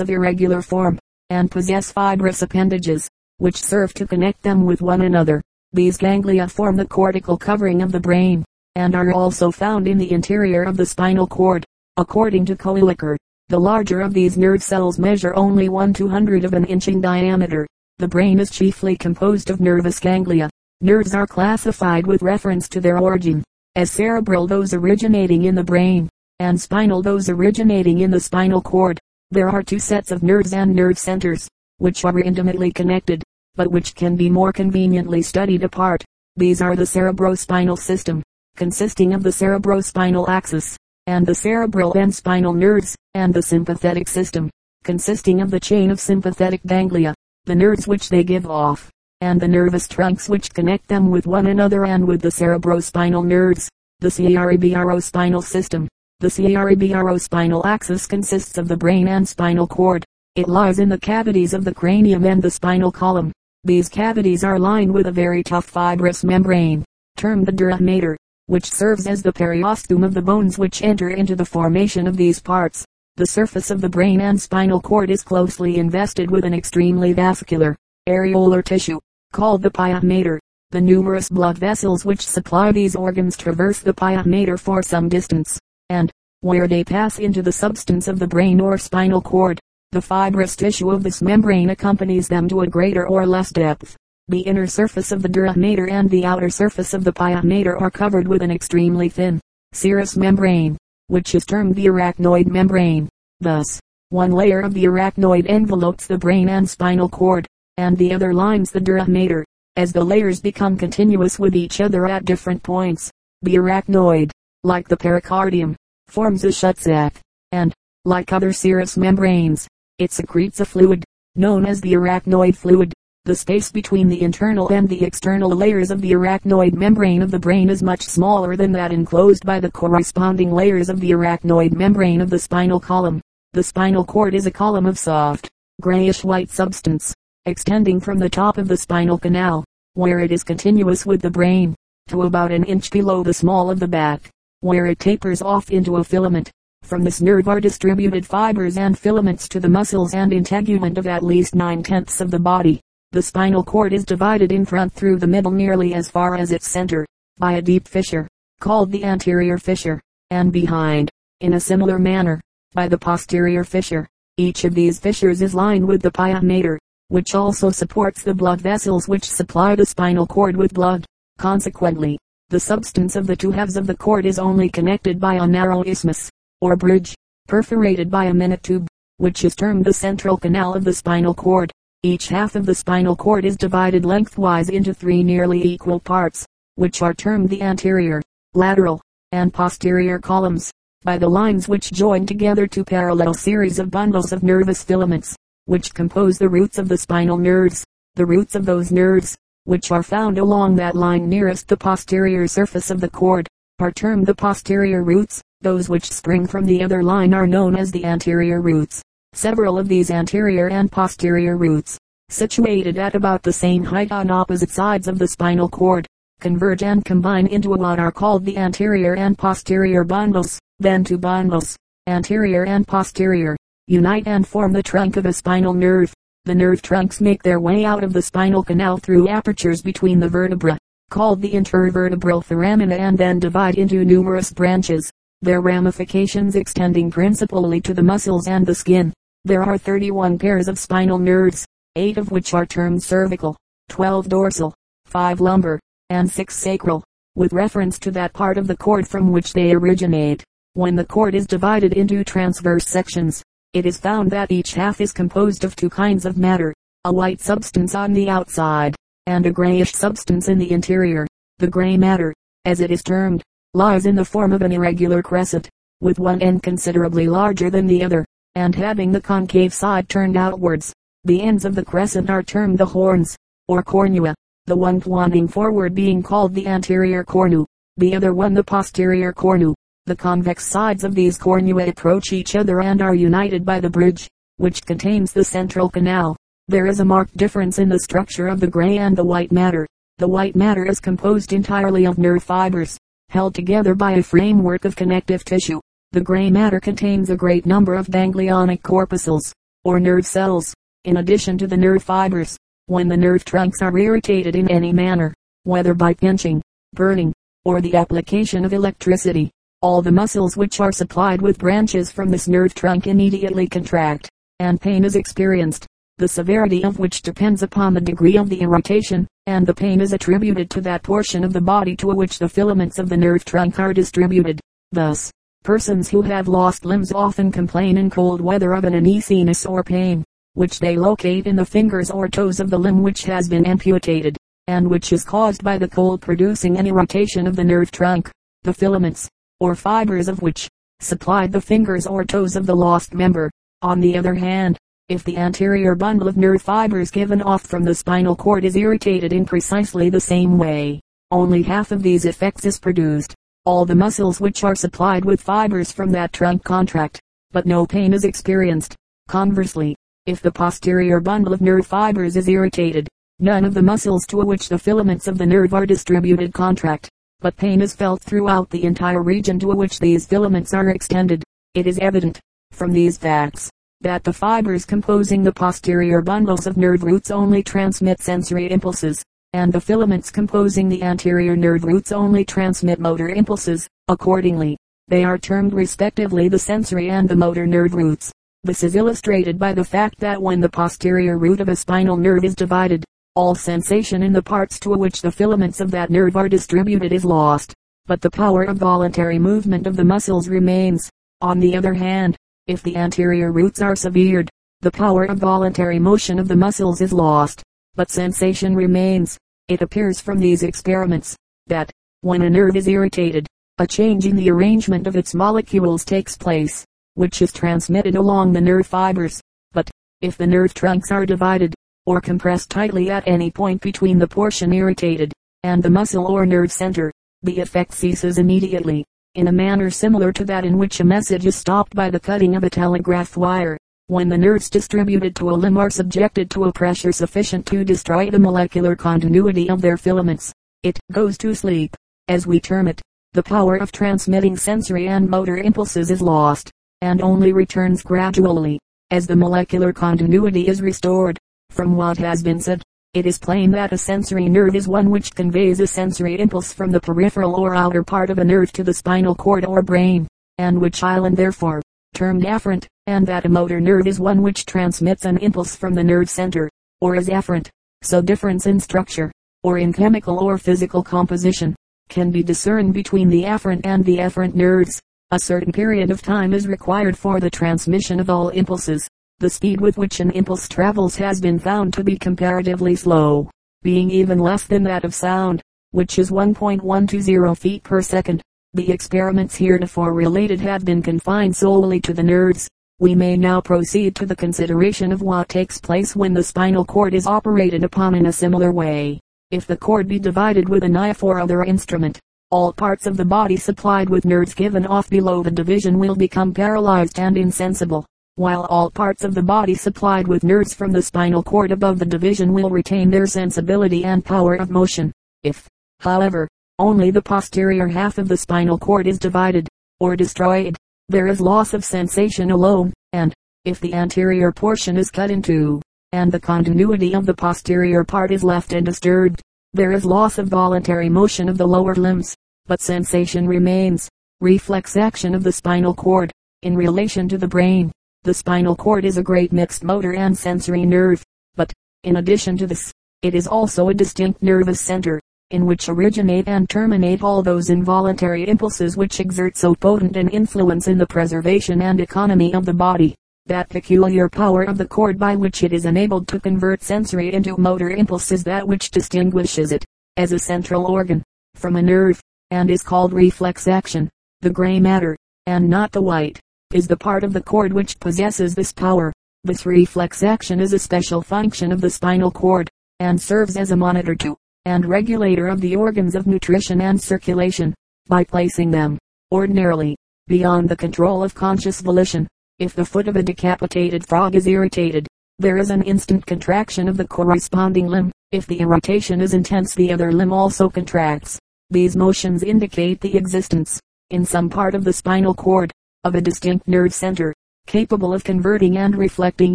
of 0.00 0.10
irregular 0.10 0.60
form, 0.60 0.98
and 1.30 1.50
possess 1.50 1.92
fibrous 1.92 2.42
appendages, 2.42 3.08
which 3.38 3.56
serve 3.56 3.94
to 3.94 4.06
connect 4.06 4.42
them 4.42 4.64
with 4.64 4.82
one 4.82 5.02
another. 5.02 5.40
These 5.72 5.98
ganglia 5.98 6.48
form 6.48 6.76
the 6.76 6.86
cortical 6.86 7.38
covering 7.38 7.80
of 7.80 7.92
the 7.92 8.00
brain, 8.00 8.44
and 8.74 8.94
are 8.96 9.12
also 9.12 9.52
found 9.52 9.86
in 9.86 9.98
the 9.98 10.10
interior 10.10 10.64
of 10.64 10.76
the 10.76 10.86
spinal 10.86 11.28
cord. 11.28 11.64
According 11.96 12.44
to 12.46 12.56
Kölliker, 12.56 13.16
the 13.48 13.60
larger 13.60 14.00
of 14.00 14.12
these 14.12 14.36
nerve 14.36 14.60
cells 14.60 14.98
measure 14.98 15.32
only 15.36 15.68
one 15.68 15.92
two 15.92 16.08
hundred 16.08 16.44
of 16.44 16.52
an 16.52 16.64
inch 16.64 16.88
in 16.88 17.00
diameter. 17.00 17.64
The 17.98 18.08
brain 18.08 18.40
is 18.40 18.50
chiefly 18.50 18.96
composed 18.96 19.50
of 19.50 19.60
nervous 19.60 20.00
ganglia. 20.00 20.50
Nerves 20.80 21.14
are 21.14 21.28
classified 21.28 22.08
with 22.08 22.22
reference 22.22 22.68
to 22.70 22.80
their 22.80 22.98
origin, 22.98 23.44
as 23.76 23.90
cerebral 23.90 24.48
those 24.48 24.74
originating 24.74 25.44
in 25.44 25.54
the 25.54 25.62
brain, 25.62 26.08
and 26.40 26.60
spinal 26.60 27.02
those 27.02 27.28
originating 27.28 28.00
in 28.00 28.10
the 28.10 28.18
spinal 28.18 28.60
cord. 28.60 28.98
There 29.30 29.48
are 29.48 29.62
two 29.62 29.78
sets 29.78 30.10
of 30.10 30.24
nerves 30.24 30.52
and 30.52 30.74
nerve 30.74 30.98
centers, 30.98 31.48
which 31.78 32.04
are 32.04 32.18
intimately 32.18 32.72
connected, 32.72 33.22
but 33.54 33.70
which 33.70 33.94
can 33.94 34.16
be 34.16 34.28
more 34.28 34.52
conveniently 34.52 35.22
studied 35.22 35.62
apart. 35.62 36.02
These 36.34 36.60
are 36.60 36.74
the 36.74 36.82
cerebrospinal 36.82 37.78
system, 37.78 38.24
consisting 38.56 39.14
of 39.14 39.22
the 39.22 39.30
cerebrospinal 39.30 40.28
axis, 40.28 40.76
and 41.06 41.24
the 41.24 41.34
cerebral 41.34 41.92
and 41.96 42.14
spinal 42.14 42.52
nerves, 42.52 42.96
and 43.14 43.32
the 43.32 43.42
sympathetic 43.42 44.08
system, 44.08 44.50
consisting 44.84 45.40
of 45.40 45.50
the 45.50 45.60
chain 45.60 45.90
of 45.90 46.00
sympathetic 46.00 46.60
ganglia, 46.66 47.14
the 47.44 47.54
nerves 47.54 47.86
which 47.86 48.08
they 48.08 48.24
give 48.24 48.46
off, 48.46 48.90
and 49.20 49.40
the 49.40 49.48
nervous 49.48 49.88
trunks 49.88 50.28
which 50.28 50.52
connect 50.52 50.88
them 50.88 51.10
with 51.10 51.26
one 51.26 51.46
another 51.46 51.84
and 51.84 52.06
with 52.06 52.20
the 52.20 52.28
cerebrospinal 52.28 53.24
nerves. 53.24 53.68
The 54.00 54.08
cerebrospinal 54.08 55.42
system. 55.42 55.88
The 56.20 56.28
cerebrospinal 56.28 57.64
axis 57.64 58.06
consists 58.06 58.58
of 58.58 58.68
the 58.68 58.76
brain 58.76 59.08
and 59.08 59.26
spinal 59.26 59.66
cord. 59.66 60.04
It 60.34 60.48
lies 60.48 60.80
in 60.80 60.90
the 60.90 60.98
cavities 60.98 61.54
of 61.54 61.64
the 61.64 61.72
cranium 61.72 62.26
and 62.26 62.42
the 62.42 62.50
spinal 62.50 62.92
column. 62.92 63.32
These 63.64 63.88
cavities 63.88 64.44
are 64.44 64.58
lined 64.58 64.92
with 64.92 65.06
a 65.06 65.12
very 65.12 65.42
tough 65.42 65.64
fibrous 65.64 66.24
membrane, 66.24 66.84
termed 67.16 67.46
the 67.46 67.52
dura 67.52 67.80
mater, 67.80 68.18
which 68.46 68.70
serves 68.70 69.06
as 69.06 69.22
the 69.22 69.32
periosteum 69.32 70.04
of 70.04 70.14
the 70.14 70.22
bones 70.22 70.58
which 70.58 70.82
enter 70.82 71.10
into 71.10 71.34
the 71.34 71.44
formation 71.44 72.06
of 72.06 72.16
these 72.16 72.40
parts. 72.40 72.84
The 73.16 73.26
surface 73.26 73.70
of 73.70 73.80
the 73.80 73.88
brain 73.88 74.20
and 74.20 74.40
spinal 74.40 74.80
cord 74.80 75.10
is 75.10 75.22
closely 75.22 75.78
invested 75.78 76.30
with 76.30 76.44
an 76.44 76.54
extremely 76.54 77.12
vascular, 77.12 77.76
areolar 78.08 78.64
tissue, 78.64 79.00
called 79.32 79.62
the 79.62 79.70
pia 79.70 80.00
mater. 80.02 80.40
The 80.70 80.80
numerous 80.80 81.28
blood 81.28 81.58
vessels 81.58 82.04
which 82.04 82.26
supply 82.26 82.72
these 82.72 82.94
organs 82.94 83.36
traverse 83.36 83.80
the 83.80 83.94
pia 83.94 84.24
mater 84.24 84.56
for 84.56 84.82
some 84.82 85.08
distance, 85.08 85.58
and, 85.88 86.12
where 86.40 86.68
they 86.68 86.84
pass 86.84 87.18
into 87.18 87.42
the 87.42 87.52
substance 87.52 88.06
of 88.06 88.18
the 88.18 88.26
brain 88.26 88.60
or 88.60 88.76
spinal 88.78 89.22
cord, 89.22 89.58
the 89.92 90.02
fibrous 90.02 90.56
tissue 90.56 90.90
of 90.90 91.02
this 91.02 91.22
membrane 91.22 91.70
accompanies 91.70 92.28
them 92.28 92.48
to 92.48 92.60
a 92.60 92.66
greater 92.66 93.08
or 93.08 93.26
less 93.26 93.50
depth. 93.50 93.96
The 94.28 94.40
inner 94.40 94.66
surface 94.66 95.12
of 95.12 95.22
the 95.22 95.28
dura 95.28 95.56
mater 95.56 95.88
and 95.88 96.10
the 96.10 96.24
outer 96.24 96.50
surface 96.50 96.94
of 96.94 97.04
the 97.04 97.12
pia 97.12 97.44
mater 97.44 97.78
are 97.78 97.92
covered 97.92 98.26
with 98.26 98.42
an 98.42 98.50
extremely 98.50 99.08
thin, 99.08 99.40
serous 99.72 100.16
membrane, 100.16 100.76
which 101.06 101.36
is 101.36 101.44
termed 101.44 101.76
the 101.76 101.86
arachnoid 101.86 102.48
membrane. 102.48 103.08
Thus, 103.38 103.78
one 104.08 104.32
layer 104.32 104.58
of 104.58 104.74
the 104.74 104.84
arachnoid 104.84 105.46
envelopes 105.48 106.08
the 106.08 106.18
brain 106.18 106.48
and 106.48 106.68
spinal 106.68 107.08
cord, 107.08 107.46
and 107.76 107.96
the 107.96 108.12
other 108.12 108.34
lines 108.34 108.72
the 108.72 108.80
dura 108.80 109.08
mater. 109.08 109.44
As 109.76 109.92
the 109.92 110.02
layers 110.02 110.40
become 110.40 110.76
continuous 110.76 111.38
with 111.38 111.54
each 111.54 111.80
other 111.80 112.06
at 112.06 112.24
different 112.24 112.64
points, 112.64 113.12
the 113.42 113.54
arachnoid, 113.54 114.32
like 114.64 114.88
the 114.88 114.96
pericardium, 114.96 115.76
forms 116.08 116.42
a 116.42 116.50
shut 116.50 116.78
sac, 116.78 117.20
and, 117.52 117.72
like 118.04 118.32
other 118.32 118.52
serous 118.52 118.96
membranes, 118.96 119.68
it 119.98 120.10
secretes 120.10 120.58
a 120.58 120.64
fluid, 120.64 121.04
known 121.36 121.64
as 121.64 121.80
the 121.80 121.92
arachnoid 121.92 122.56
fluid. 122.56 122.92
The 123.26 123.34
space 123.34 123.72
between 123.72 124.06
the 124.06 124.22
internal 124.22 124.68
and 124.68 124.88
the 124.88 125.02
external 125.02 125.50
layers 125.50 125.90
of 125.90 126.00
the 126.00 126.12
arachnoid 126.12 126.74
membrane 126.74 127.22
of 127.22 127.32
the 127.32 127.40
brain 127.40 127.68
is 127.68 127.82
much 127.82 128.02
smaller 128.02 128.54
than 128.54 128.70
that 128.70 128.92
enclosed 128.92 129.44
by 129.44 129.58
the 129.58 129.68
corresponding 129.68 130.52
layers 130.52 130.88
of 130.88 131.00
the 131.00 131.10
arachnoid 131.10 131.72
membrane 131.72 132.20
of 132.20 132.30
the 132.30 132.38
spinal 132.38 132.78
column. 132.78 133.20
The 133.52 133.64
spinal 133.64 134.04
cord 134.04 134.32
is 134.32 134.46
a 134.46 134.52
column 134.52 134.86
of 134.86 134.96
soft, 134.96 135.50
grayish-white 135.80 136.50
substance, 136.50 137.12
extending 137.46 137.98
from 137.98 138.20
the 138.20 138.28
top 138.28 138.58
of 138.58 138.68
the 138.68 138.76
spinal 138.76 139.18
canal, 139.18 139.64
where 139.94 140.20
it 140.20 140.30
is 140.30 140.44
continuous 140.44 141.04
with 141.04 141.20
the 141.20 141.28
brain, 141.28 141.74
to 142.06 142.22
about 142.22 142.52
an 142.52 142.62
inch 142.62 142.92
below 142.92 143.24
the 143.24 143.34
small 143.34 143.72
of 143.72 143.80
the 143.80 143.88
back, 143.88 144.30
where 144.60 144.86
it 144.86 145.00
tapers 145.00 145.42
off 145.42 145.72
into 145.72 145.96
a 145.96 146.04
filament. 146.04 146.48
From 146.84 147.02
this 147.02 147.20
nerve 147.20 147.48
are 147.48 147.60
distributed 147.60 148.24
fibers 148.24 148.78
and 148.78 148.96
filaments 148.96 149.48
to 149.48 149.58
the 149.58 149.68
muscles 149.68 150.14
and 150.14 150.32
integument 150.32 150.96
of 150.96 151.08
at 151.08 151.24
least 151.24 151.56
nine-tenths 151.56 152.20
of 152.20 152.30
the 152.30 152.38
body. 152.38 152.80
The 153.16 153.22
spinal 153.22 153.64
cord 153.64 153.94
is 153.94 154.04
divided 154.04 154.52
in 154.52 154.66
front 154.66 154.92
through 154.92 155.16
the 155.16 155.26
middle 155.26 155.50
nearly 155.50 155.94
as 155.94 156.10
far 156.10 156.36
as 156.36 156.52
its 156.52 156.68
center, 156.68 157.06
by 157.38 157.52
a 157.52 157.62
deep 157.62 157.88
fissure, 157.88 158.28
called 158.60 158.92
the 158.92 159.04
anterior 159.04 159.56
fissure, 159.56 160.02
and 160.28 160.52
behind, 160.52 161.10
in 161.40 161.54
a 161.54 161.60
similar 161.60 161.98
manner, 161.98 162.42
by 162.74 162.86
the 162.86 162.98
posterior 162.98 163.64
fissure. 163.64 164.06
Each 164.36 164.64
of 164.64 164.74
these 164.74 165.00
fissures 165.00 165.40
is 165.40 165.54
lined 165.54 165.88
with 165.88 166.02
the 166.02 166.10
pia 166.10 166.42
mater, 166.42 166.78
which 167.08 167.34
also 167.34 167.70
supports 167.70 168.22
the 168.22 168.34
blood 168.34 168.60
vessels 168.60 169.08
which 169.08 169.24
supply 169.24 169.74
the 169.74 169.86
spinal 169.86 170.26
cord 170.26 170.54
with 170.54 170.74
blood. 170.74 171.06
Consequently, 171.38 172.18
the 172.50 172.60
substance 172.60 173.16
of 173.16 173.26
the 173.26 173.34
two 173.34 173.50
halves 173.50 173.78
of 173.78 173.86
the 173.86 173.96
cord 173.96 174.26
is 174.26 174.38
only 174.38 174.68
connected 174.68 175.18
by 175.18 175.36
a 175.36 175.46
narrow 175.46 175.82
isthmus, 175.84 176.30
or 176.60 176.76
bridge, 176.76 177.14
perforated 177.48 178.10
by 178.10 178.26
a 178.26 178.34
minute 178.34 178.62
tube, 178.62 178.86
which 179.16 179.42
is 179.42 179.56
termed 179.56 179.86
the 179.86 179.92
central 179.94 180.36
canal 180.36 180.74
of 180.74 180.84
the 180.84 180.92
spinal 180.92 181.32
cord. 181.32 181.72
Each 182.02 182.28
half 182.28 182.54
of 182.54 182.66
the 182.66 182.74
spinal 182.74 183.16
cord 183.16 183.44
is 183.44 183.56
divided 183.56 184.04
lengthwise 184.04 184.68
into 184.68 184.94
three 184.94 185.24
nearly 185.24 185.62
equal 185.64 185.98
parts, 185.98 186.46
which 186.76 187.02
are 187.02 187.14
termed 187.14 187.48
the 187.48 187.62
anterior, 187.62 188.22
lateral, 188.54 189.00
and 189.32 189.52
posterior 189.52 190.18
columns, 190.18 190.70
by 191.02 191.18
the 191.18 191.28
lines 191.28 191.68
which 191.68 191.92
join 191.92 192.26
together 192.26 192.66
two 192.66 192.84
parallel 192.84 193.34
series 193.34 193.78
of 193.78 193.90
bundles 193.90 194.32
of 194.32 194.42
nervous 194.42 194.82
filaments, 194.82 195.34
which 195.64 195.94
compose 195.94 196.38
the 196.38 196.48
roots 196.48 196.78
of 196.78 196.88
the 196.88 196.98
spinal 196.98 197.38
nerves. 197.38 197.84
The 198.14 198.26
roots 198.26 198.54
of 198.54 198.64
those 198.64 198.92
nerves, 198.92 199.36
which 199.64 199.90
are 199.90 200.02
found 200.02 200.38
along 200.38 200.76
that 200.76 200.96
line 200.96 201.28
nearest 201.28 201.68
the 201.68 201.76
posterior 201.76 202.46
surface 202.46 202.90
of 202.90 203.00
the 203.00 203.10
cord, 203.10 203.48
are 203.78 203.92
termed 203.92 204.26
the 204.26 204.34
posterior 204.34 205.02
roots. 205.02 205.42
Those 205.60 205.88
which 205.88 206.10
spring 206.10 206.46
from 206.46 206.66
the 206.66 206.82
other 206.82 207.02
line 207.02 207.34
are 207.34 207.46
known 207.46 207.76
as 207.76 207.90
the 207.90 208.04
anterior 208.04 208.60
roots. 208.60 209.02
Several 209.36 209.78
of 209.78 209.86
these 209.86 210.10
anterior 210.10 210.70
and 210.70 210.90
posterior 210.90 211.58
roots, 211.58 211.98
situated 212.30 212.96
at 212.96 213.14
about 213.14 213.42
the 213.42 213.52
same 213.52 213.84
height 213.84 214.10
on 214.10 214.30
opposite 214.30 214.70
sides 214.70 215.08
of 215.08 215.18
the 215.18 215.28
spinal 215.28 215.68
cord, 215.68 216.06
converge 216.40 216.82
and 216.82 217.04
combine 217.04 217.46
into 217.46 217.68
what 217.68 217.98
are 217.98 218.10
called 218.10 218.46
the 218.46 218.56
anterior 218.56 219.14
and 219.14 219.36
posterior 219.36 220.04
bundles. 220.04 220.58
Then 220.78 221.04
two 221.04 221.18
bundles, 221.18 221.76
anterior 222.06 222.64
and 222.64 222.88
posterior, 222.88 223.58
unite 223.88 224.26
and 224.26 224.48
form 224.48 224.72
the 224.72 224.82
trunk 224.82 225.18
of 225.18 225.26
a 225.26 225.34
spinal 225.34 225.74
nerve. 225.74 226.14
The 226.46 226.54
nerve 226.54 226.80
trunks 226.80 227.20
make 227.20 227.42
their 227.42 227.60
way 227.60 227.84
out 227.84 228.04
of 228.04 228.14
the 228.14 228.22
spinal 228.22 228.62
canal 228.62 228.96
through 228.96 229.28
apertures 229.28 229.82
between 229.82 230.18
the 230.18 230.30
vertebrae, 230.30 230.78
called 231.10 231.42
the 231.42 231.52
intervertebral 231.52 232.42
foramina 232.42 232.98
and 232.98 233.18
then 233.18 233.38
divide 233.38 233.74
into 233.74 234.02
numerous 234.02 234.50
branches 234.50 235.10
their 235.42 235.60
ramifications 235.60 236.56
extending 236.56 237.10
principally 237.10 237.82
to 237.82 237.92
the 237.92 238.02
muscles 238.02 238.48
and 238.48 238.64
the 238.64 238.74
skin. 238.74 239.12
There 239.46 239.62
are 239.62 239.78
31 239.78 240.40
pairs 240.40 240.66
of 240.66 240.76
spinal 240.76 241.20
nerves, 241.20 241.64
8 241.94 242.18
of 242.18 242.32
which 242.32 242.52
are 242.52 242.66
termed 242.66 243.00
cervical, 243.00 243.56
12 243.90 244.28
dorsal, 244.28 244.74
5 245.04 245.40
lumbar, 245.40 245.78
and 246.10 246.28
6 246.28 246.52
sacral, 246.52 247.04
with 247.36 247.52
reference 247.52 247.96
to 248.00 248.10
that 248.10 248.32
part 248.32 248.58
of 248.58 248.66
the 248.66 248.76
cord 248.76 249.06
from 249.06 249.30
which 249.30 249.52
they 249.52 249.72
originate. 249.72 250.42
When 250.74 250.96
the 250.96 251.04
cord 251.04 251.36
is 251.36 251.46
divided 251.46 251.92
into 251.92 252.24
transverse 252.24 252.88
sections, 252.88 253.40
it 253.72 253.86
is 253.86 253.98
found 253.98 254.32
that 254.32 254.50
each 254.50 254.74
half 254.74 255.00
is 255.00 255.12
composed 255.12 255.62
of 255.62 255.76
two 255.76 255.90
kinds 255.90 256.26
of 256.26 256.36
matter, 256.36 256.74
a 257.04 257.12
white 257.12 257.40
substance 257.40 257.94
on 257.94 258.14
the 258.14 258.28
outside, 258.28 258.96
and 259.26 259.46
a 259.46 259.52
grayish 259.52 259.92
substance 259.92 260.48
in 260.48 260.58
the 260.58 260.72
interior. 260.72 261.24
The 261.58 261.68
gray 261.68 261.96
matter, 261.96 262.34
as 262.64 262.80
it 262.80 262.90
is 262.90 263.04
termed, 263.04 263.44
lies 263.74 264.06
in 264.06 264.16
the 264.16 264.24
form 264.24 264.52
of 264.52 264.62
an 264.62 264.72
irregular 264.72 265.22
crescent, 265.22 265.68
with 266.00 266.18
one 266.18 266.42
end 266.42 266.64
considerably 266.64 267.28
larger 267.28 267.70
than 267.70 267.86
the 267.86 268.02
other, 268.02 268.24
and 268.56 268.74
having 268.74 269.12
the 269.12 269.20
concave 269.20 269.72
side 269.72 270.08
turned 270.08 270.36
outwards. 270.36 270.92
The 271.24 271.42
ends 271.42 271.66
of 271.66 271.74
the 271.74 271.84
crescent 271.84 272.30
are 272.30 272.42
termed 272.42 272.78
the 272.78 272.86
horns, 272.86 273.36
or 273.68 273.82
cornua, 273.82 274.34
the 274.64 274.76
one 274.76 274.98
pointing 274.98 275.46
forward 275.46 275.94
being 275.94 276.22
called 276.22 276.54
the 276.54 276.66
anterior 276.66 277.22
cornu, 277.22 277.66
the 277.98 278.16
other 278.16 278.32
one 278.32 278.54
the 278.54 278.64
posterior 278.64 279.32
cornu. 279.32 279.74
The 280.06 280.16
convex 280.16 280.66
sides 280.66 281.04
of 281.04 281.14
these 281.14 281.36
cornua 281.36 281.88
approach 281.88 282.32
each 282.32 282.56
other 282.56 282.80
and 282.80 283.02
are 283.02 283.14
united 283.14 283.64
by 283.64 283.78
the 283.78 283.90
bridge, 283.90 284.26
which 284.56 284.86
contains 284.86 285.32
the 285.32 285.44
central 285.44 285.90
canal. 285.90 286.34
There 286.68 286.86
is 286.86 287.00
a 287.00 287.04
marked 287.04 287.36
difference 287.36 287.78
in 287.78 287.90
the 287.90 288.00
structure 288.00 288.46
of 288.46 288.60
the 288.60 288.66
gray 288.66 288.98
and 288.98 289.14
the 289.14 289.24
white 289.24 289.52
matter. 289.52 289.86
The 290.16 290.28
white 290.28 290.56
matter 290.56 290.86
is 290.86 290.98
composed 290.98 291.52
entirely 291.52 292.06
of 292.06 292.16
nerve 292.16 292.42
fibers, 292.42 292.96
held 293.28 293.54
together 293.54 293.94
by 293.94 294.12
a 294.12 294.22
framework 294.22 294.86
of 294.86 294.96
connective 294.96 295.44
tissue. 295.44 295.80
The 296.16 296.22
gray 296.22 296.48
matter 296.48 296.80
contains 296.80 297.28
a 297.28 297.36
great 297.36 297.66
number 297.66 297.94
of 297.94 298.06
ganglionic 298.06 298.82
corpuscles, 298.82 299.52
or 299.84 300.00
nerve 300.00 300.24
cells, 300.24 300.72
in 301.04 301.18
addition 301.18 301.58
to 301.58 301.66
the 301.66 301.76
nerve 301.76 302.02
fibers. 302.02 302.56
When 302.86 303.06
the 303.06 303.18
nerve 303.18 303.44
trunks 303.44 303.82
are 303.82 303.98
irritated 303.98 304.56
in 304.56 304.70
any 304.70 304.94
manner, 304.94 305.34
whether 305.64 305.92
by 305.92 306.14
pinching, 306.14 306.62
burning, 306.94 307.34
or 307.66 307.82
the 307.82 307.96
application 307.96 308.64
of 308.64 308.72
electricity, 308.72 309.50
all 309.82 310.00
the 310.00 310.10
muscles 310.10 310.56
which 310.56 310.80
are 310.80 310.90
supplied 310.90 311.42
with 311.42 311.58
branches 311.58 312.10
from 312.10 312.30
this 312.30 312.48
nerve 312.48 312.72
trunk 312.72 313.06
immediately 313.06 313.68
contract, 313.68 314.30
and 314.58 314.80
pain 314.80 315.04
is 315.04 315.16
experienced, 315.16 315.86
the 316.16 316.28
severity 316.28 316.82
of 316.82 316.98
which 316.98 317.20
depends 317.20 317.62
upon 317.62 317.92
the 317.92 318.00
degree 318.00 318.38
of 318.38 318.48
the 318.48 318.62
irritation, 318.62 319.28
and 319.48 319.66
the 319.66 319.74
pain 319.74 320.00
is 320.00 320.14
attributed 320.14 320.70
to 320.70 320.80
that 320.80 321.02
portion 321.02 321.44
of 321.44 321.52
the 321.52 321.60
body 321.60 321.94
to 321.94 322.06
which 322.06 322.38
the 322.38 322.48
filaments 322.48 322.98
of 322.98 323.10
the 323.10 323.18
nerve 323.18 323.44
trunk 323.44 323.78
are 323.78 323.92
distributed. 323.92 324.58
Thus, 324.92 325.30
persons 325.66 326.08
who 326.08 326.22
have 326.22 326.46
lost 326.46 326.84
limbs 326.84 327.10
often 327.10 327.50
complain 327.50 327.98
in 327.98 328.08
cold 328.08 328.40
weather 328.40 328.72
of 328.72 328.84
an 328.84 328.94
uneasiness 328.94 329.66
or 329.66 329.82
pain, 329.82 330.22
which 330.54 330.78
they 330.78 330.96
locate 330.96 331.48
in 331.48 331.56
the 331.56 331.64
fingers 331.64 332.08
or 332.08 332.28
toes 332.28 332.60
of 332.60 332.70
the 332.70 332.78
limb 332.78 333.02
which 333.02 333.24
has 333.24 333.48
been 333.48 333.66
amputated, 333.66 334.36
and 334.68 334.88
which 334.88 335.12
is 335.12 335.24
caused 335.24 335.64
by 335.64 335.76
the 335.76 335.88
cold 335.88 336.20
producing 336.20 336.78
an 336.78 336.86
irritation 336.86 337.48
of 337.48 337.56
the 337.56 337.64
nerve 337.64 337.90
trunk. 337.90 338.30
The 338.62 338.72
filaments, 338.72 339.28
or 339.58 339.74
fibers 339.74 340.28
of 340.28 340.40
which, 340.40 340.68
supplied 341.00 341.50
the 341.50 341.60
fingers 341.60 342.06
or 342.06 342.24
toes 342.24 342.54
of 342.54 342.66
the 342.66 342.76
lost 342.76 343.12
member. 343.12 343.50
On 343.82 343.98
the 343.98 344.16
other 344.16 344.34
hand, 344.34 344.78
if 345.08 345.24
the 345.24 345.36
anterior 345.36 345.96
bundle 345.96 346.28
of 346.28 346.36
nerve 346.36 346.62
fibers 346.62 347.10
given 347.10 347.42
off 347.42 347.62
from 347.62 347.82
the 347.82 347.94
spinal 347.96 348.36
cord 348.36 348.64
is 348.64 348.76
irritated 348.76 349.32
in 349.32 349.44
precisely 349.44 350.10
the 350.10 350.20
same 350.20 350.58
way, 350.58 351.00
only 351.32 351.64
half 351.64 351.90
of 351.90 352.04
these 352.04 352.24
effects 352.24 352.64
is 352.64 352.78
produced. 352.78 353.34
All 353.66 353.84
the 353.84 353.94
muscles 353.94 354.40
which 354.40 354.64
are 354.64 354.74
supplied 354.74 355.26
with 355.26 355.42
fibers 355.42 355.92
from 355.92 356.10
that 356.12 356.32
trunk 356.32 356.64
contract, 356.64 357.20
but 357.52 357.66
no 357.66 357.86
pain 357.86 358.14
is 358.14 358.24
experienced. 358.24 358.96
Conversely, 359.28 359.94
if 360.24 360.40
the 360.40 360.50
posterior 360.50 361.20
bundle 361.20 361.52
of 361.52 361.60
nerve 361.60 361.86
fibers 361.86 362.36
is 362.36 362.48
irritated, 362.48 363.06
none 363.38 363.66
of 363.66 363.74
the 363.74 363.82
muscles 363.82 364.24
to 364.28 364.38
which 364.38 364.70
the 364.70 364.78
filaments 364.78 365.28
of 365.28 365.36
the 365.36 365.44
nerve 365.44 365.74
are 365.74 365.84
distributed 365.84 366.54
contract 366.54 367.10
but 367.40 367.56
pain 367.56 367.82
is 367.82 367.94
felt 367.94 368.22
throughout 368.22 368.70
the 368.70 368.84
entire 368.84 369.22
region 369.22 369.58
to 369.58 369.68
which 369.68 369.98
these 369.98 370.26
filaments 370.26 370.72
are 370.72 370.88
extended. 370.88 371.44
It 371.74 371.86
is 371.86 371.98
evident, 371.98 372.40
from 372.72 372.92
these 372.92 373.18
facts, 373.18 373.70
that 374.00 374.24
the 374.24 374.32
fibers 374.32 374.84
composing 374.84 375.42
the 375.42 375.52
posterior 375.52 376.22
bundles 376.22 376.66
of 376.66 376.76
nerve 376.76 377.02
roots 377.02 377.30
only 377.30 377.62
transmit 377.62 378.20
sensory 378.20 378.70
impulses, 378.70 379.22
and 379.56 379.72
the 379.72 379.80
filaments 379.80 380.30
composing 380.30 380.88
the 380.88 381.02
anterior 381.02 381.56
nerve 381.56 381.82
roots 381.82 382.12
only 382.12 382.44
transmit 382.44 383.00
motor 383.00 383.28
impulses. 383.30 383.88
Accordingly, 384.06 384.76
they 385.08 385.24
are 385.24 385.38
termed 385.38 385.72
respectively 385.72 386.48
the 386.48 386.58
sensory 386.58 387.10
and 387.10 387.28
the 387.28 387.34
motor 387.34 387.66
nerve 387.66 387.94
roots. 387.94 388.30
This 388.62 388.84
is 388.84 388.94
illustrated 388.94 389.58
by 389.58 389.72
the 389.72 389.84
fact 389.84 390.18
that 390.20 390.40
when 390.40 390.60
the 390.60 390.68
posterior 390.68 391.38
root 391.38 391.60
of 391.60 391.68
a 391.68 391.76
spinal 391.76 392.16
nerve 392.16 392.44
is 392.44 392.54
divided, 392.54 393.04
all 393.34 393.54
sensation 393.54 394.22
in 394.22 394.32
the 394.32 394.42
parts 394.42 394.78
to 394.80 394.90
which 394.90 395.22
the 395.22 395.30
filaments 395.30 395.80
of 395.80 395.90
that 395.90 396.10
nerve 396.10 396.36
are 396.36 396.48
distributed 396.48 397.12
is 397.12 397.24
lost, 397.24 397.74
but 398.06 398.20
the 398.20 398.30
power 398.30 398.64
of 398.64 398.78
voluntary 398.78 399.38
movement 399.38 399.86
of 399.86 399.96
the 399.96 400.04
muscles 400.04 400.48
remains. 400.48 401.10
On 401.40 401.60
the 401.60 401.76
other 401.76 401.94
hand, 401.94 402.36
if 402.66 402.82
the 402.82 402.96
anterior 402.96 403.52
roots 403.52 403.80
are 403.80 403.94
severed, 403.94 404.48
the 404.80 404.90
power 404.90 405.24
of 405.24 405.38
voluntary 405.38 405.98
motion 405.98 406.38
of 406.38 406.48
the 406.48 406.56
muscles 406.56 407.00
is 407.00 407.12
lost, 407.12 407.62
but 407.94 408.10
sensation 408.10 408.74
remains. 408.74 409.38
It 409.68 409.82
appears 409.82 410.20
from 410.20 410.38
these 410.38 410.62
experiments, 410.62 411.36
that, 411.66 411.90
when 412.20 412.42
a 412.42 412.50
nerve 412.50 412.76
is 412.76 412.86
irritated, 412.86 413.48
a 413.78 413.86
change 413.86 414.24
in 414.24 414.36
the 414.36 414.48
arrangement 414.48 415.08
of 415.08 415.16
its 415.16 415.34
molecules 415.34 416.04
takes 416.04 416.36
place, 416.36 416.84
which 417.14 417.42
is 417.42 417.52
transmitted 417.52 418.14
along 418.14 418.52
the 418.52 418.60
nerve 418.60 418.86
fibers. 418.86 419.40
But, 419.72 419.90
if 420.20 420.38
the 420.38 420.46
nerve 420.46 420.72
trunks 420.72 421.10
are 421.10 421.26
divided, 421.26 421.74
or 422.06 422.20
compressed 422.20 422.70
tightly 422.70 423.10
at 423.10 423.26
any 423.26 423.50
point 423.50 423.80
between 423.80 424.20
the 424.20 424.28
portion 424.28 424.72
irritated, 424.72 425.32
and 425.64 425.82
the 425.82 425.90
muscle 425.90 426.26
or 426.26 426.46
nerve 426.46 426.70
center, 426.70 427.10
the 427.42 427.58
effect 427.58 427.92
ceases 427.92 428.38
immediately, 428.38 429.04
in 429.34 429.48
a 429.48 429.52
manner 429.52 429.90
similar 429.90 430.32
to 430.32 430.44
that 430.44 430.64
in 430.64 430.78
which 430.78 431.00
a 431.00 431.04
message 431.04 431.44
is 431.44 431.56
stopped 431.56 431.92
by 431.92 432.08
the 432.08 432.20
cutting 432.20 432.54
of 432.54 432.62
a 432.62 432.70
telegraph 432.70 433.36
wire. 433.36 433.76
When 434.08 434.28
the 434.28 434.38
nerves 434.38 434.70
distributed 434.70 435.34
to 435.34 435.50
a 435.50 435.58
limb 435.58 435.76
are 435.76 435.90
subjected 435.90 436.48
to 436.50 436.66
a 436.66 436.72
pressure 436.72 437.10
sufficient 437.10 437.66
to 437.66 437.84
destroy 437.84 438.30
the 438.30 438.38
molecular 438.38 438.94
continuity 438.94 439.68
of 439.68 439.80
their 439.80 439.96
filaments, 439.96 440.52
it 440.84 441.00
goes 441.10 441.36
to 441.38 441.52
sleep, 441.56 441.96
as 442.28 442.46
we 442.46 442.60
term 442.60 442.86
it. 442.86 443.02
The 443.32 443.42
power 443.42 443.74
of 443.74 443.90
transmitting 443.90 444.56
sensory 444.56 445.08
and 445.08 445.28
motor 445.28 445.56
impulses 445.56 446.12
is 446.12 446.22
lost, 446.22 446.70
and 447.00 447.20
only 447.20 447.52
returns 447.52 448.04
gradually, 448.04 448.78
as 449.10 449.26
the 449.26 449.34
molecular 449.34 449.92
continuity 449.92 450.68
is 450.68 450.80
restored. 450.80 451.36
From 451.70 451.96
what 451.96 452.16
has 452.18 452.44
been 452.44 452.60
said, 452.60 452.84
it 453.12 453.26
is 453.26 453.40
plain 453.40 453.72
that 453.72 453.92
a 453.92 453.98
sensory 453.98 454.48
nerve 454.48 454.76
is 454.76 454.86
one 454.86 455.10
which 455.10 455.34
conveys 455.34 455.80
a 455.80 455.86
sensory 455.88 456.38
impulse 456.38 456.72
from 456.72 456.92
the 456.92 457.00
peripheral 457.00 457.56
or 457.56 457.74
outer 457.74 458.04
part 458.04 458.30
of 458.30 458.38
a 458.38 458.44
nerve 458.44 458.70
to 458.70 458.84
the 458.84 458.94
spinal 458.94 459.34
cord 459.34 459.64
or 459.64 459.82
brain, 459.82 460.28
and 460.58 460.80
which 460.80 461.02
island 461.02 461.36
therefore, 461.36 461.82
termed 462.14 462.44
afferent, 462.44 462.86
and 463.06 463.26
that 463.26 463.44
a 463.44 463.48
motor 463.48 463.80
nerve 463.80 464.06
is 464.06 464.18
one 464.18 464.42
which 464.42 464.66
transmits 464.66 465.24
an 465.24 465.38
impulse 465.38 465.76
from 465.76 465.94
the 465.94 466.04
nerve 466.04 466.28
center, 466.28 466.68
or 467.00 467.16
is 467.16 467.28
efferent. 467.28 467.68
So 468.02 468.20
difference 468.20 468.66
in 468.66 468.80
structure, 468.80 469.32
or 469.62 469.78
in 469.78 469.92
chemical 469.92 470.38
or 470.38 470.58
physical 470.58 471.02
composition, 471.02 471.74
can 472.08 472.30
be 472.30 472.42
discerned 472.42 472.94
between 472.94 473.28
the 473.28 473.42
afferent 473.42 473.84
and 473.84 474.04
the 474.04 474.18
efferent 474.18 474.54
nerves. 474.54 475.00
A 475.30 475.40
certain 475.40 475.72
period 475.72 476.10
of 476.10 476.22
time 476.22 476.52
is 476.52 476.68
required 476.68 477.18
for 477.18 477.40
the 477.40 477.50
transmission 477.50 478.20
of 478.20 478.30
all 478.30 478.50
impulses. 478.50 479.08
The 479.38 479.50
speed 479.50 479.80
with 479.80 479.98
which 479.98 480.20
an 480.20 480.30
impulse 480.30 480.68
travels 480.68 481.16
has 481.16 481.40
been 481.40 481.58
found 481.58 481.92
to 481.94 482.04
be 482.04 482.16
comparatively 482.16 482.96
slow, 482.96 483.50
being 483.82 484.10
even 484.10 484.38
less 484.38 484.64
than 484.64 484.82
that 484.84 485.04
of 485.04 485.14
sound, 485.14 485.62
which 485.90 486.18
is 486.18 486.30
1.120 486.30 487.58
feet 487.58 487.82
per 487.82 488.02
second. 488.02 488.42
The 488.74 488.90
experiments 488.90 489.56
heretofore 489.56 490.12
related 490.12 490.60
have 490.60 490.84
been 490.84 491.02
confined 491.02 491.56
solely 491.56 492.00
to 492.00 492.14
the 492.14 492.22
nerves. 492.22 492.68
We 492.98 493.14
may 493.14 493.36
now 493.36 493.60
proceed 493.60 494.16
to 494.16 494.26
the 494.26 494.34
consideration 494.34 495.12
of 495.12 495.22
what 495.22 495.48
takes 495.48 495.78
place 495.78 496.16
when 496.16 496.34
the 496.34 496.42
spinal 496.42 496.84
cord 496.84 497.14
is 497.14 497.26
operated 497.26 497.84
upon 497.84 498.14
in 498.14 498.26
a 498.26 498.32
similar 498.32 498.72
way. 498.72 499.20
If 499.50 499.66
the 499.66 499.76
cord 499.76 500.08
be 500.08 500.18
divided 500.18 500.68
with 500.68 500.82
a 500.82 500.88
knife 500.88 501.22
or 501.22 501.38
other 501.38 501.62
instrument, 501.62 502.18
all 502.50 502.72
parts 502.72 503.06
of 503.06 503.16
the 503.16 503.24
body 503.24 503.56
supplied 503.56 504.08
with 504.08 504.24
nerves 504.24 504.54
given 504.54 504.86
off 504.86 505.10
below 505.10 505.42
the 505.42 505.50
division 505.50 505.98
will 505.98 506.14
become 506.14 506.54
paralyzed 506.54 507.18
and 507.18 507.36
insensible 507.36 508.06
while 508.36 508.66
all 508.66 508.90
parts 508.90 509.24
of 509.24 509.34
the 509.34 509.42
body 509.42 509.74
supplied 509.74 510.28
with 510.28 510.44
nerves 510.44 510.74
from 510.74 510.92
the 510.92 511.00
spinal 511.00 511.42
cord 511.42 511.72
above 511.72 511.98
the 511.98 512.04
division 512.04 512.52
will 512.52 512.68
retain 512.68 513.10
their 513.10 513.26
sensibility 513.26 514.04
and 514.04 514.26
power 514.26 514.54
of 514.54 514.68
motion. 514.68 515.10
If, 515.42 515.66
however, 516.00 516.46
only 516.78 517.10
the 517.10 517.22
posterior 517.22 517.88
half 517.88 518.18
of 518.18 518.28
the 518.28 518.36
spinal 518.36 518.76
cord 518.76 519.06
is 519.06 519.18
divided, 519.18 519.66
or 520.00 520.16
destroyed, 520.16 520.76
there 521.08 521.28
is 521.28 521.40
loss 521.40 521.72
of 521.72 521.84
sensation 521.84 522.50
alone, 522.50 522.92
and, 523.12 523.32
if 523.64 523.80
the 523.80 523.94
anterior 523.94 524.50
portion 524.50 524.96
is 524.96 525.10
cut 525.10 525.30
in 525.30 525.40
two, 525.40 525.80
and 526.12 526.32
the 526.32 526.40
continuity 526.40 527.14
of 527.14 527.26
the 527.26 527.34
posterior 527.34 528.02
part 528.02 528.30
is 528.30 528.42
left 528.42 528.72
undisturbed, 528.72 529.40
there 529.72 529.92
is 529.92 530.04
loss 530.04 530.38
of 530.38 530.48
voluntary 530.48 531.08
motion 531.08 531.48
of 531.48 531.58
the 531.58 531.66
lower 531.66 531.94
limbs, 531.94 532.34
but 532.66 532.80
sensation 532.80 533.46
remains. 533.46 534.08
Reflex 534.40 534.96
action 534.96 535.34
of 535.34 535.42
the 535.42 535.52
spinal 535.52 535.94
cord, 535.94 536.32
in 536.62 536.76
relation 536.76 537.28
to 537.28 537.38
the 537.38 537.48
brain, 537.48 537.92
the 538.22 538.34
spinal 538.34 538.74
cord 538.74 539.04
is 539.04 539.16
a 539.16 539.22
great 539.22 539.52
mixed 539.52 539.84
motor 539.84 540.14
and 540.14 540.36
sensory 540.36 540.84
nerve, 540.84 541.22
but, 541.54 541.72
in 542.02 542.16
addition 542.16 542.56
to 542.56 542.66
this, 542.66 542.92
it 543.22 543.34
is 543.34 543.46
also 543.46 543.88
a 543.88 543.94
distinct 543.94 544.42
nervous 544.42 544.80
center, 544.80 545.20
in 545.50 545.64
which 545.64 545.88
originate 545.88 546.48
and 546.48 546.68
terminate 546.68 547.22
all 547.22 547.40
those 547.40 547.70
involuntary 547.70 548.48
impulses 548.48 548.96
which 548.96 549.20
exert 549.20 549.56
so 549.56 549.76
potent 549.76 550.16
an 550.16 550.28
influence 550.30 550.88
in 550.88 550.98
the 550.98 551.06
preservation 551.06 551.82
and 551.82 552.00
economy 552.00 552.52
of 552.52 552.64
the 552.64 552.74
body. 552.74 553.14
That 553.46 553.68
peculiar 553.68 554.28
power 554.28 554.64
of 554.64 554.76
the 554.76 554.88
cord 554.88 555.20
by 555.20 555.36
which 555.36 555.62
it 555.62 555.72
is 555.72 555.84
enabled 555.84 556.26
to 556.28 556.40
convert 556.40 556.82
sensory 556.82 557.32
into 557.32 557.56
motor 557.56 557.90
impulses 557.90 558.42
that 558.42 558.66
which 558.66 558.90
distinguishes 558.90 559.70
it, 559.70 559.84
as 560.16 560.32
a 560.32 560.38
central 560.40 560.84
organ, 560.86 561.22
from 561.54 561.76
a 561.76 561.82
nerve, 561.82 562.20
and 562.50 562.68
is 562.68 562.82
called 562.82 563.12
reflex 563.12 563.68
action. 563.68 564.10
The 564.40 564.50
gray 564.50 564.80
matter, 564.80 565.16
and 565.46 565.68
not 565.68 565.92
the 565.92 566.02
white, 566.02 566.40
is 566.74 566.88
the 566.88 566.96
part 566.96 567.22
of 567.22 567.32
the 567.32 567.42
cord 567.42 567.72
which 567.72 568.00
possesses 568.00 568.56
this 568.56 568.72
power. 568.72 569.12
This 569.44 569.64
reflex 569.64 570.24
action 570.24 570.58
is 570.58 570.72
a 570.72 570.78
special 570.80 571.22
function 571.22 571.70
of 571.70 571.80
the 571.80 571.90
spinal 571.90 572.32
cord, 572.32 572.68
and 572.98 573.20
serves 573.20 573.56
as 573.56 573.70
a 573.70 573.76
monitor 573.76 574.16
to, 574.16 574.36
and 574.66 574.84
regulator 574.84 575.46
of 575.46 575.60
the 575.60 575.76
organs 575.76 576.16
of 576.16 576.26
nutrition 576.26 576.80
and 576.80 577.00
circulation, 577.00 577.72
by 578.08 578.24
placing 578.24 578.68
them, 578.68 578.98
ordinarily, 579.30 579.96
beyond 580.26 580.68
the 580.68 580.76
control 580.76 581.22
of 581.22 581.36
conscious 581.36 581.80
volition. 581.80 582.26
If 582.58 582.74
the 582.74 582.84
foot 582.84 583.06
of 583.06 583.14
a 583.14 583.22
decapitated 583.22 584.04
frog 584.04 584.34
is 584.34 584.48
irritated, 584.48 585.06
there 585.38 585.56
is 585.56 585.70
an 585.70 585.82
instant 585.82 586.26
contraction 586.26 586.88
of 586.88 586.96
the 586.96 587.06
corresponding 587.06 587.86
limb. 587.86 588.10
If 588.32 588.48
the 588.48 588.58
irritation 588.58 589.20
is 589.20 589.34
intense 589.34 589.72
the 589.72 589.92
other 589.92 590.10
limb 590.10 590.32
also 590.32 590.68
contracts. 590.68 591.38
These 591.70 591.94
motions 591.94 592.42
indicate 592.42 593.00
the 593.00 593.16
existence, 593.16 593.78
in 594.10 594.24
some 594.24 594.50
part 594.50 594.74
of 594.74 594.82
the 594.82 594.92
spinal 594.92 595.34
cord, 595.34 595.70
of 596.02 596.16
a 596.16 596.20
distinct 596.20 596.66
nerve 596.66 596.92
center, 596.92 597.32
capable 597.68 598.12
of 598.12 598.24
converting 598.24 598.78
and 598.78 598.96
reflecting 598.96 599.54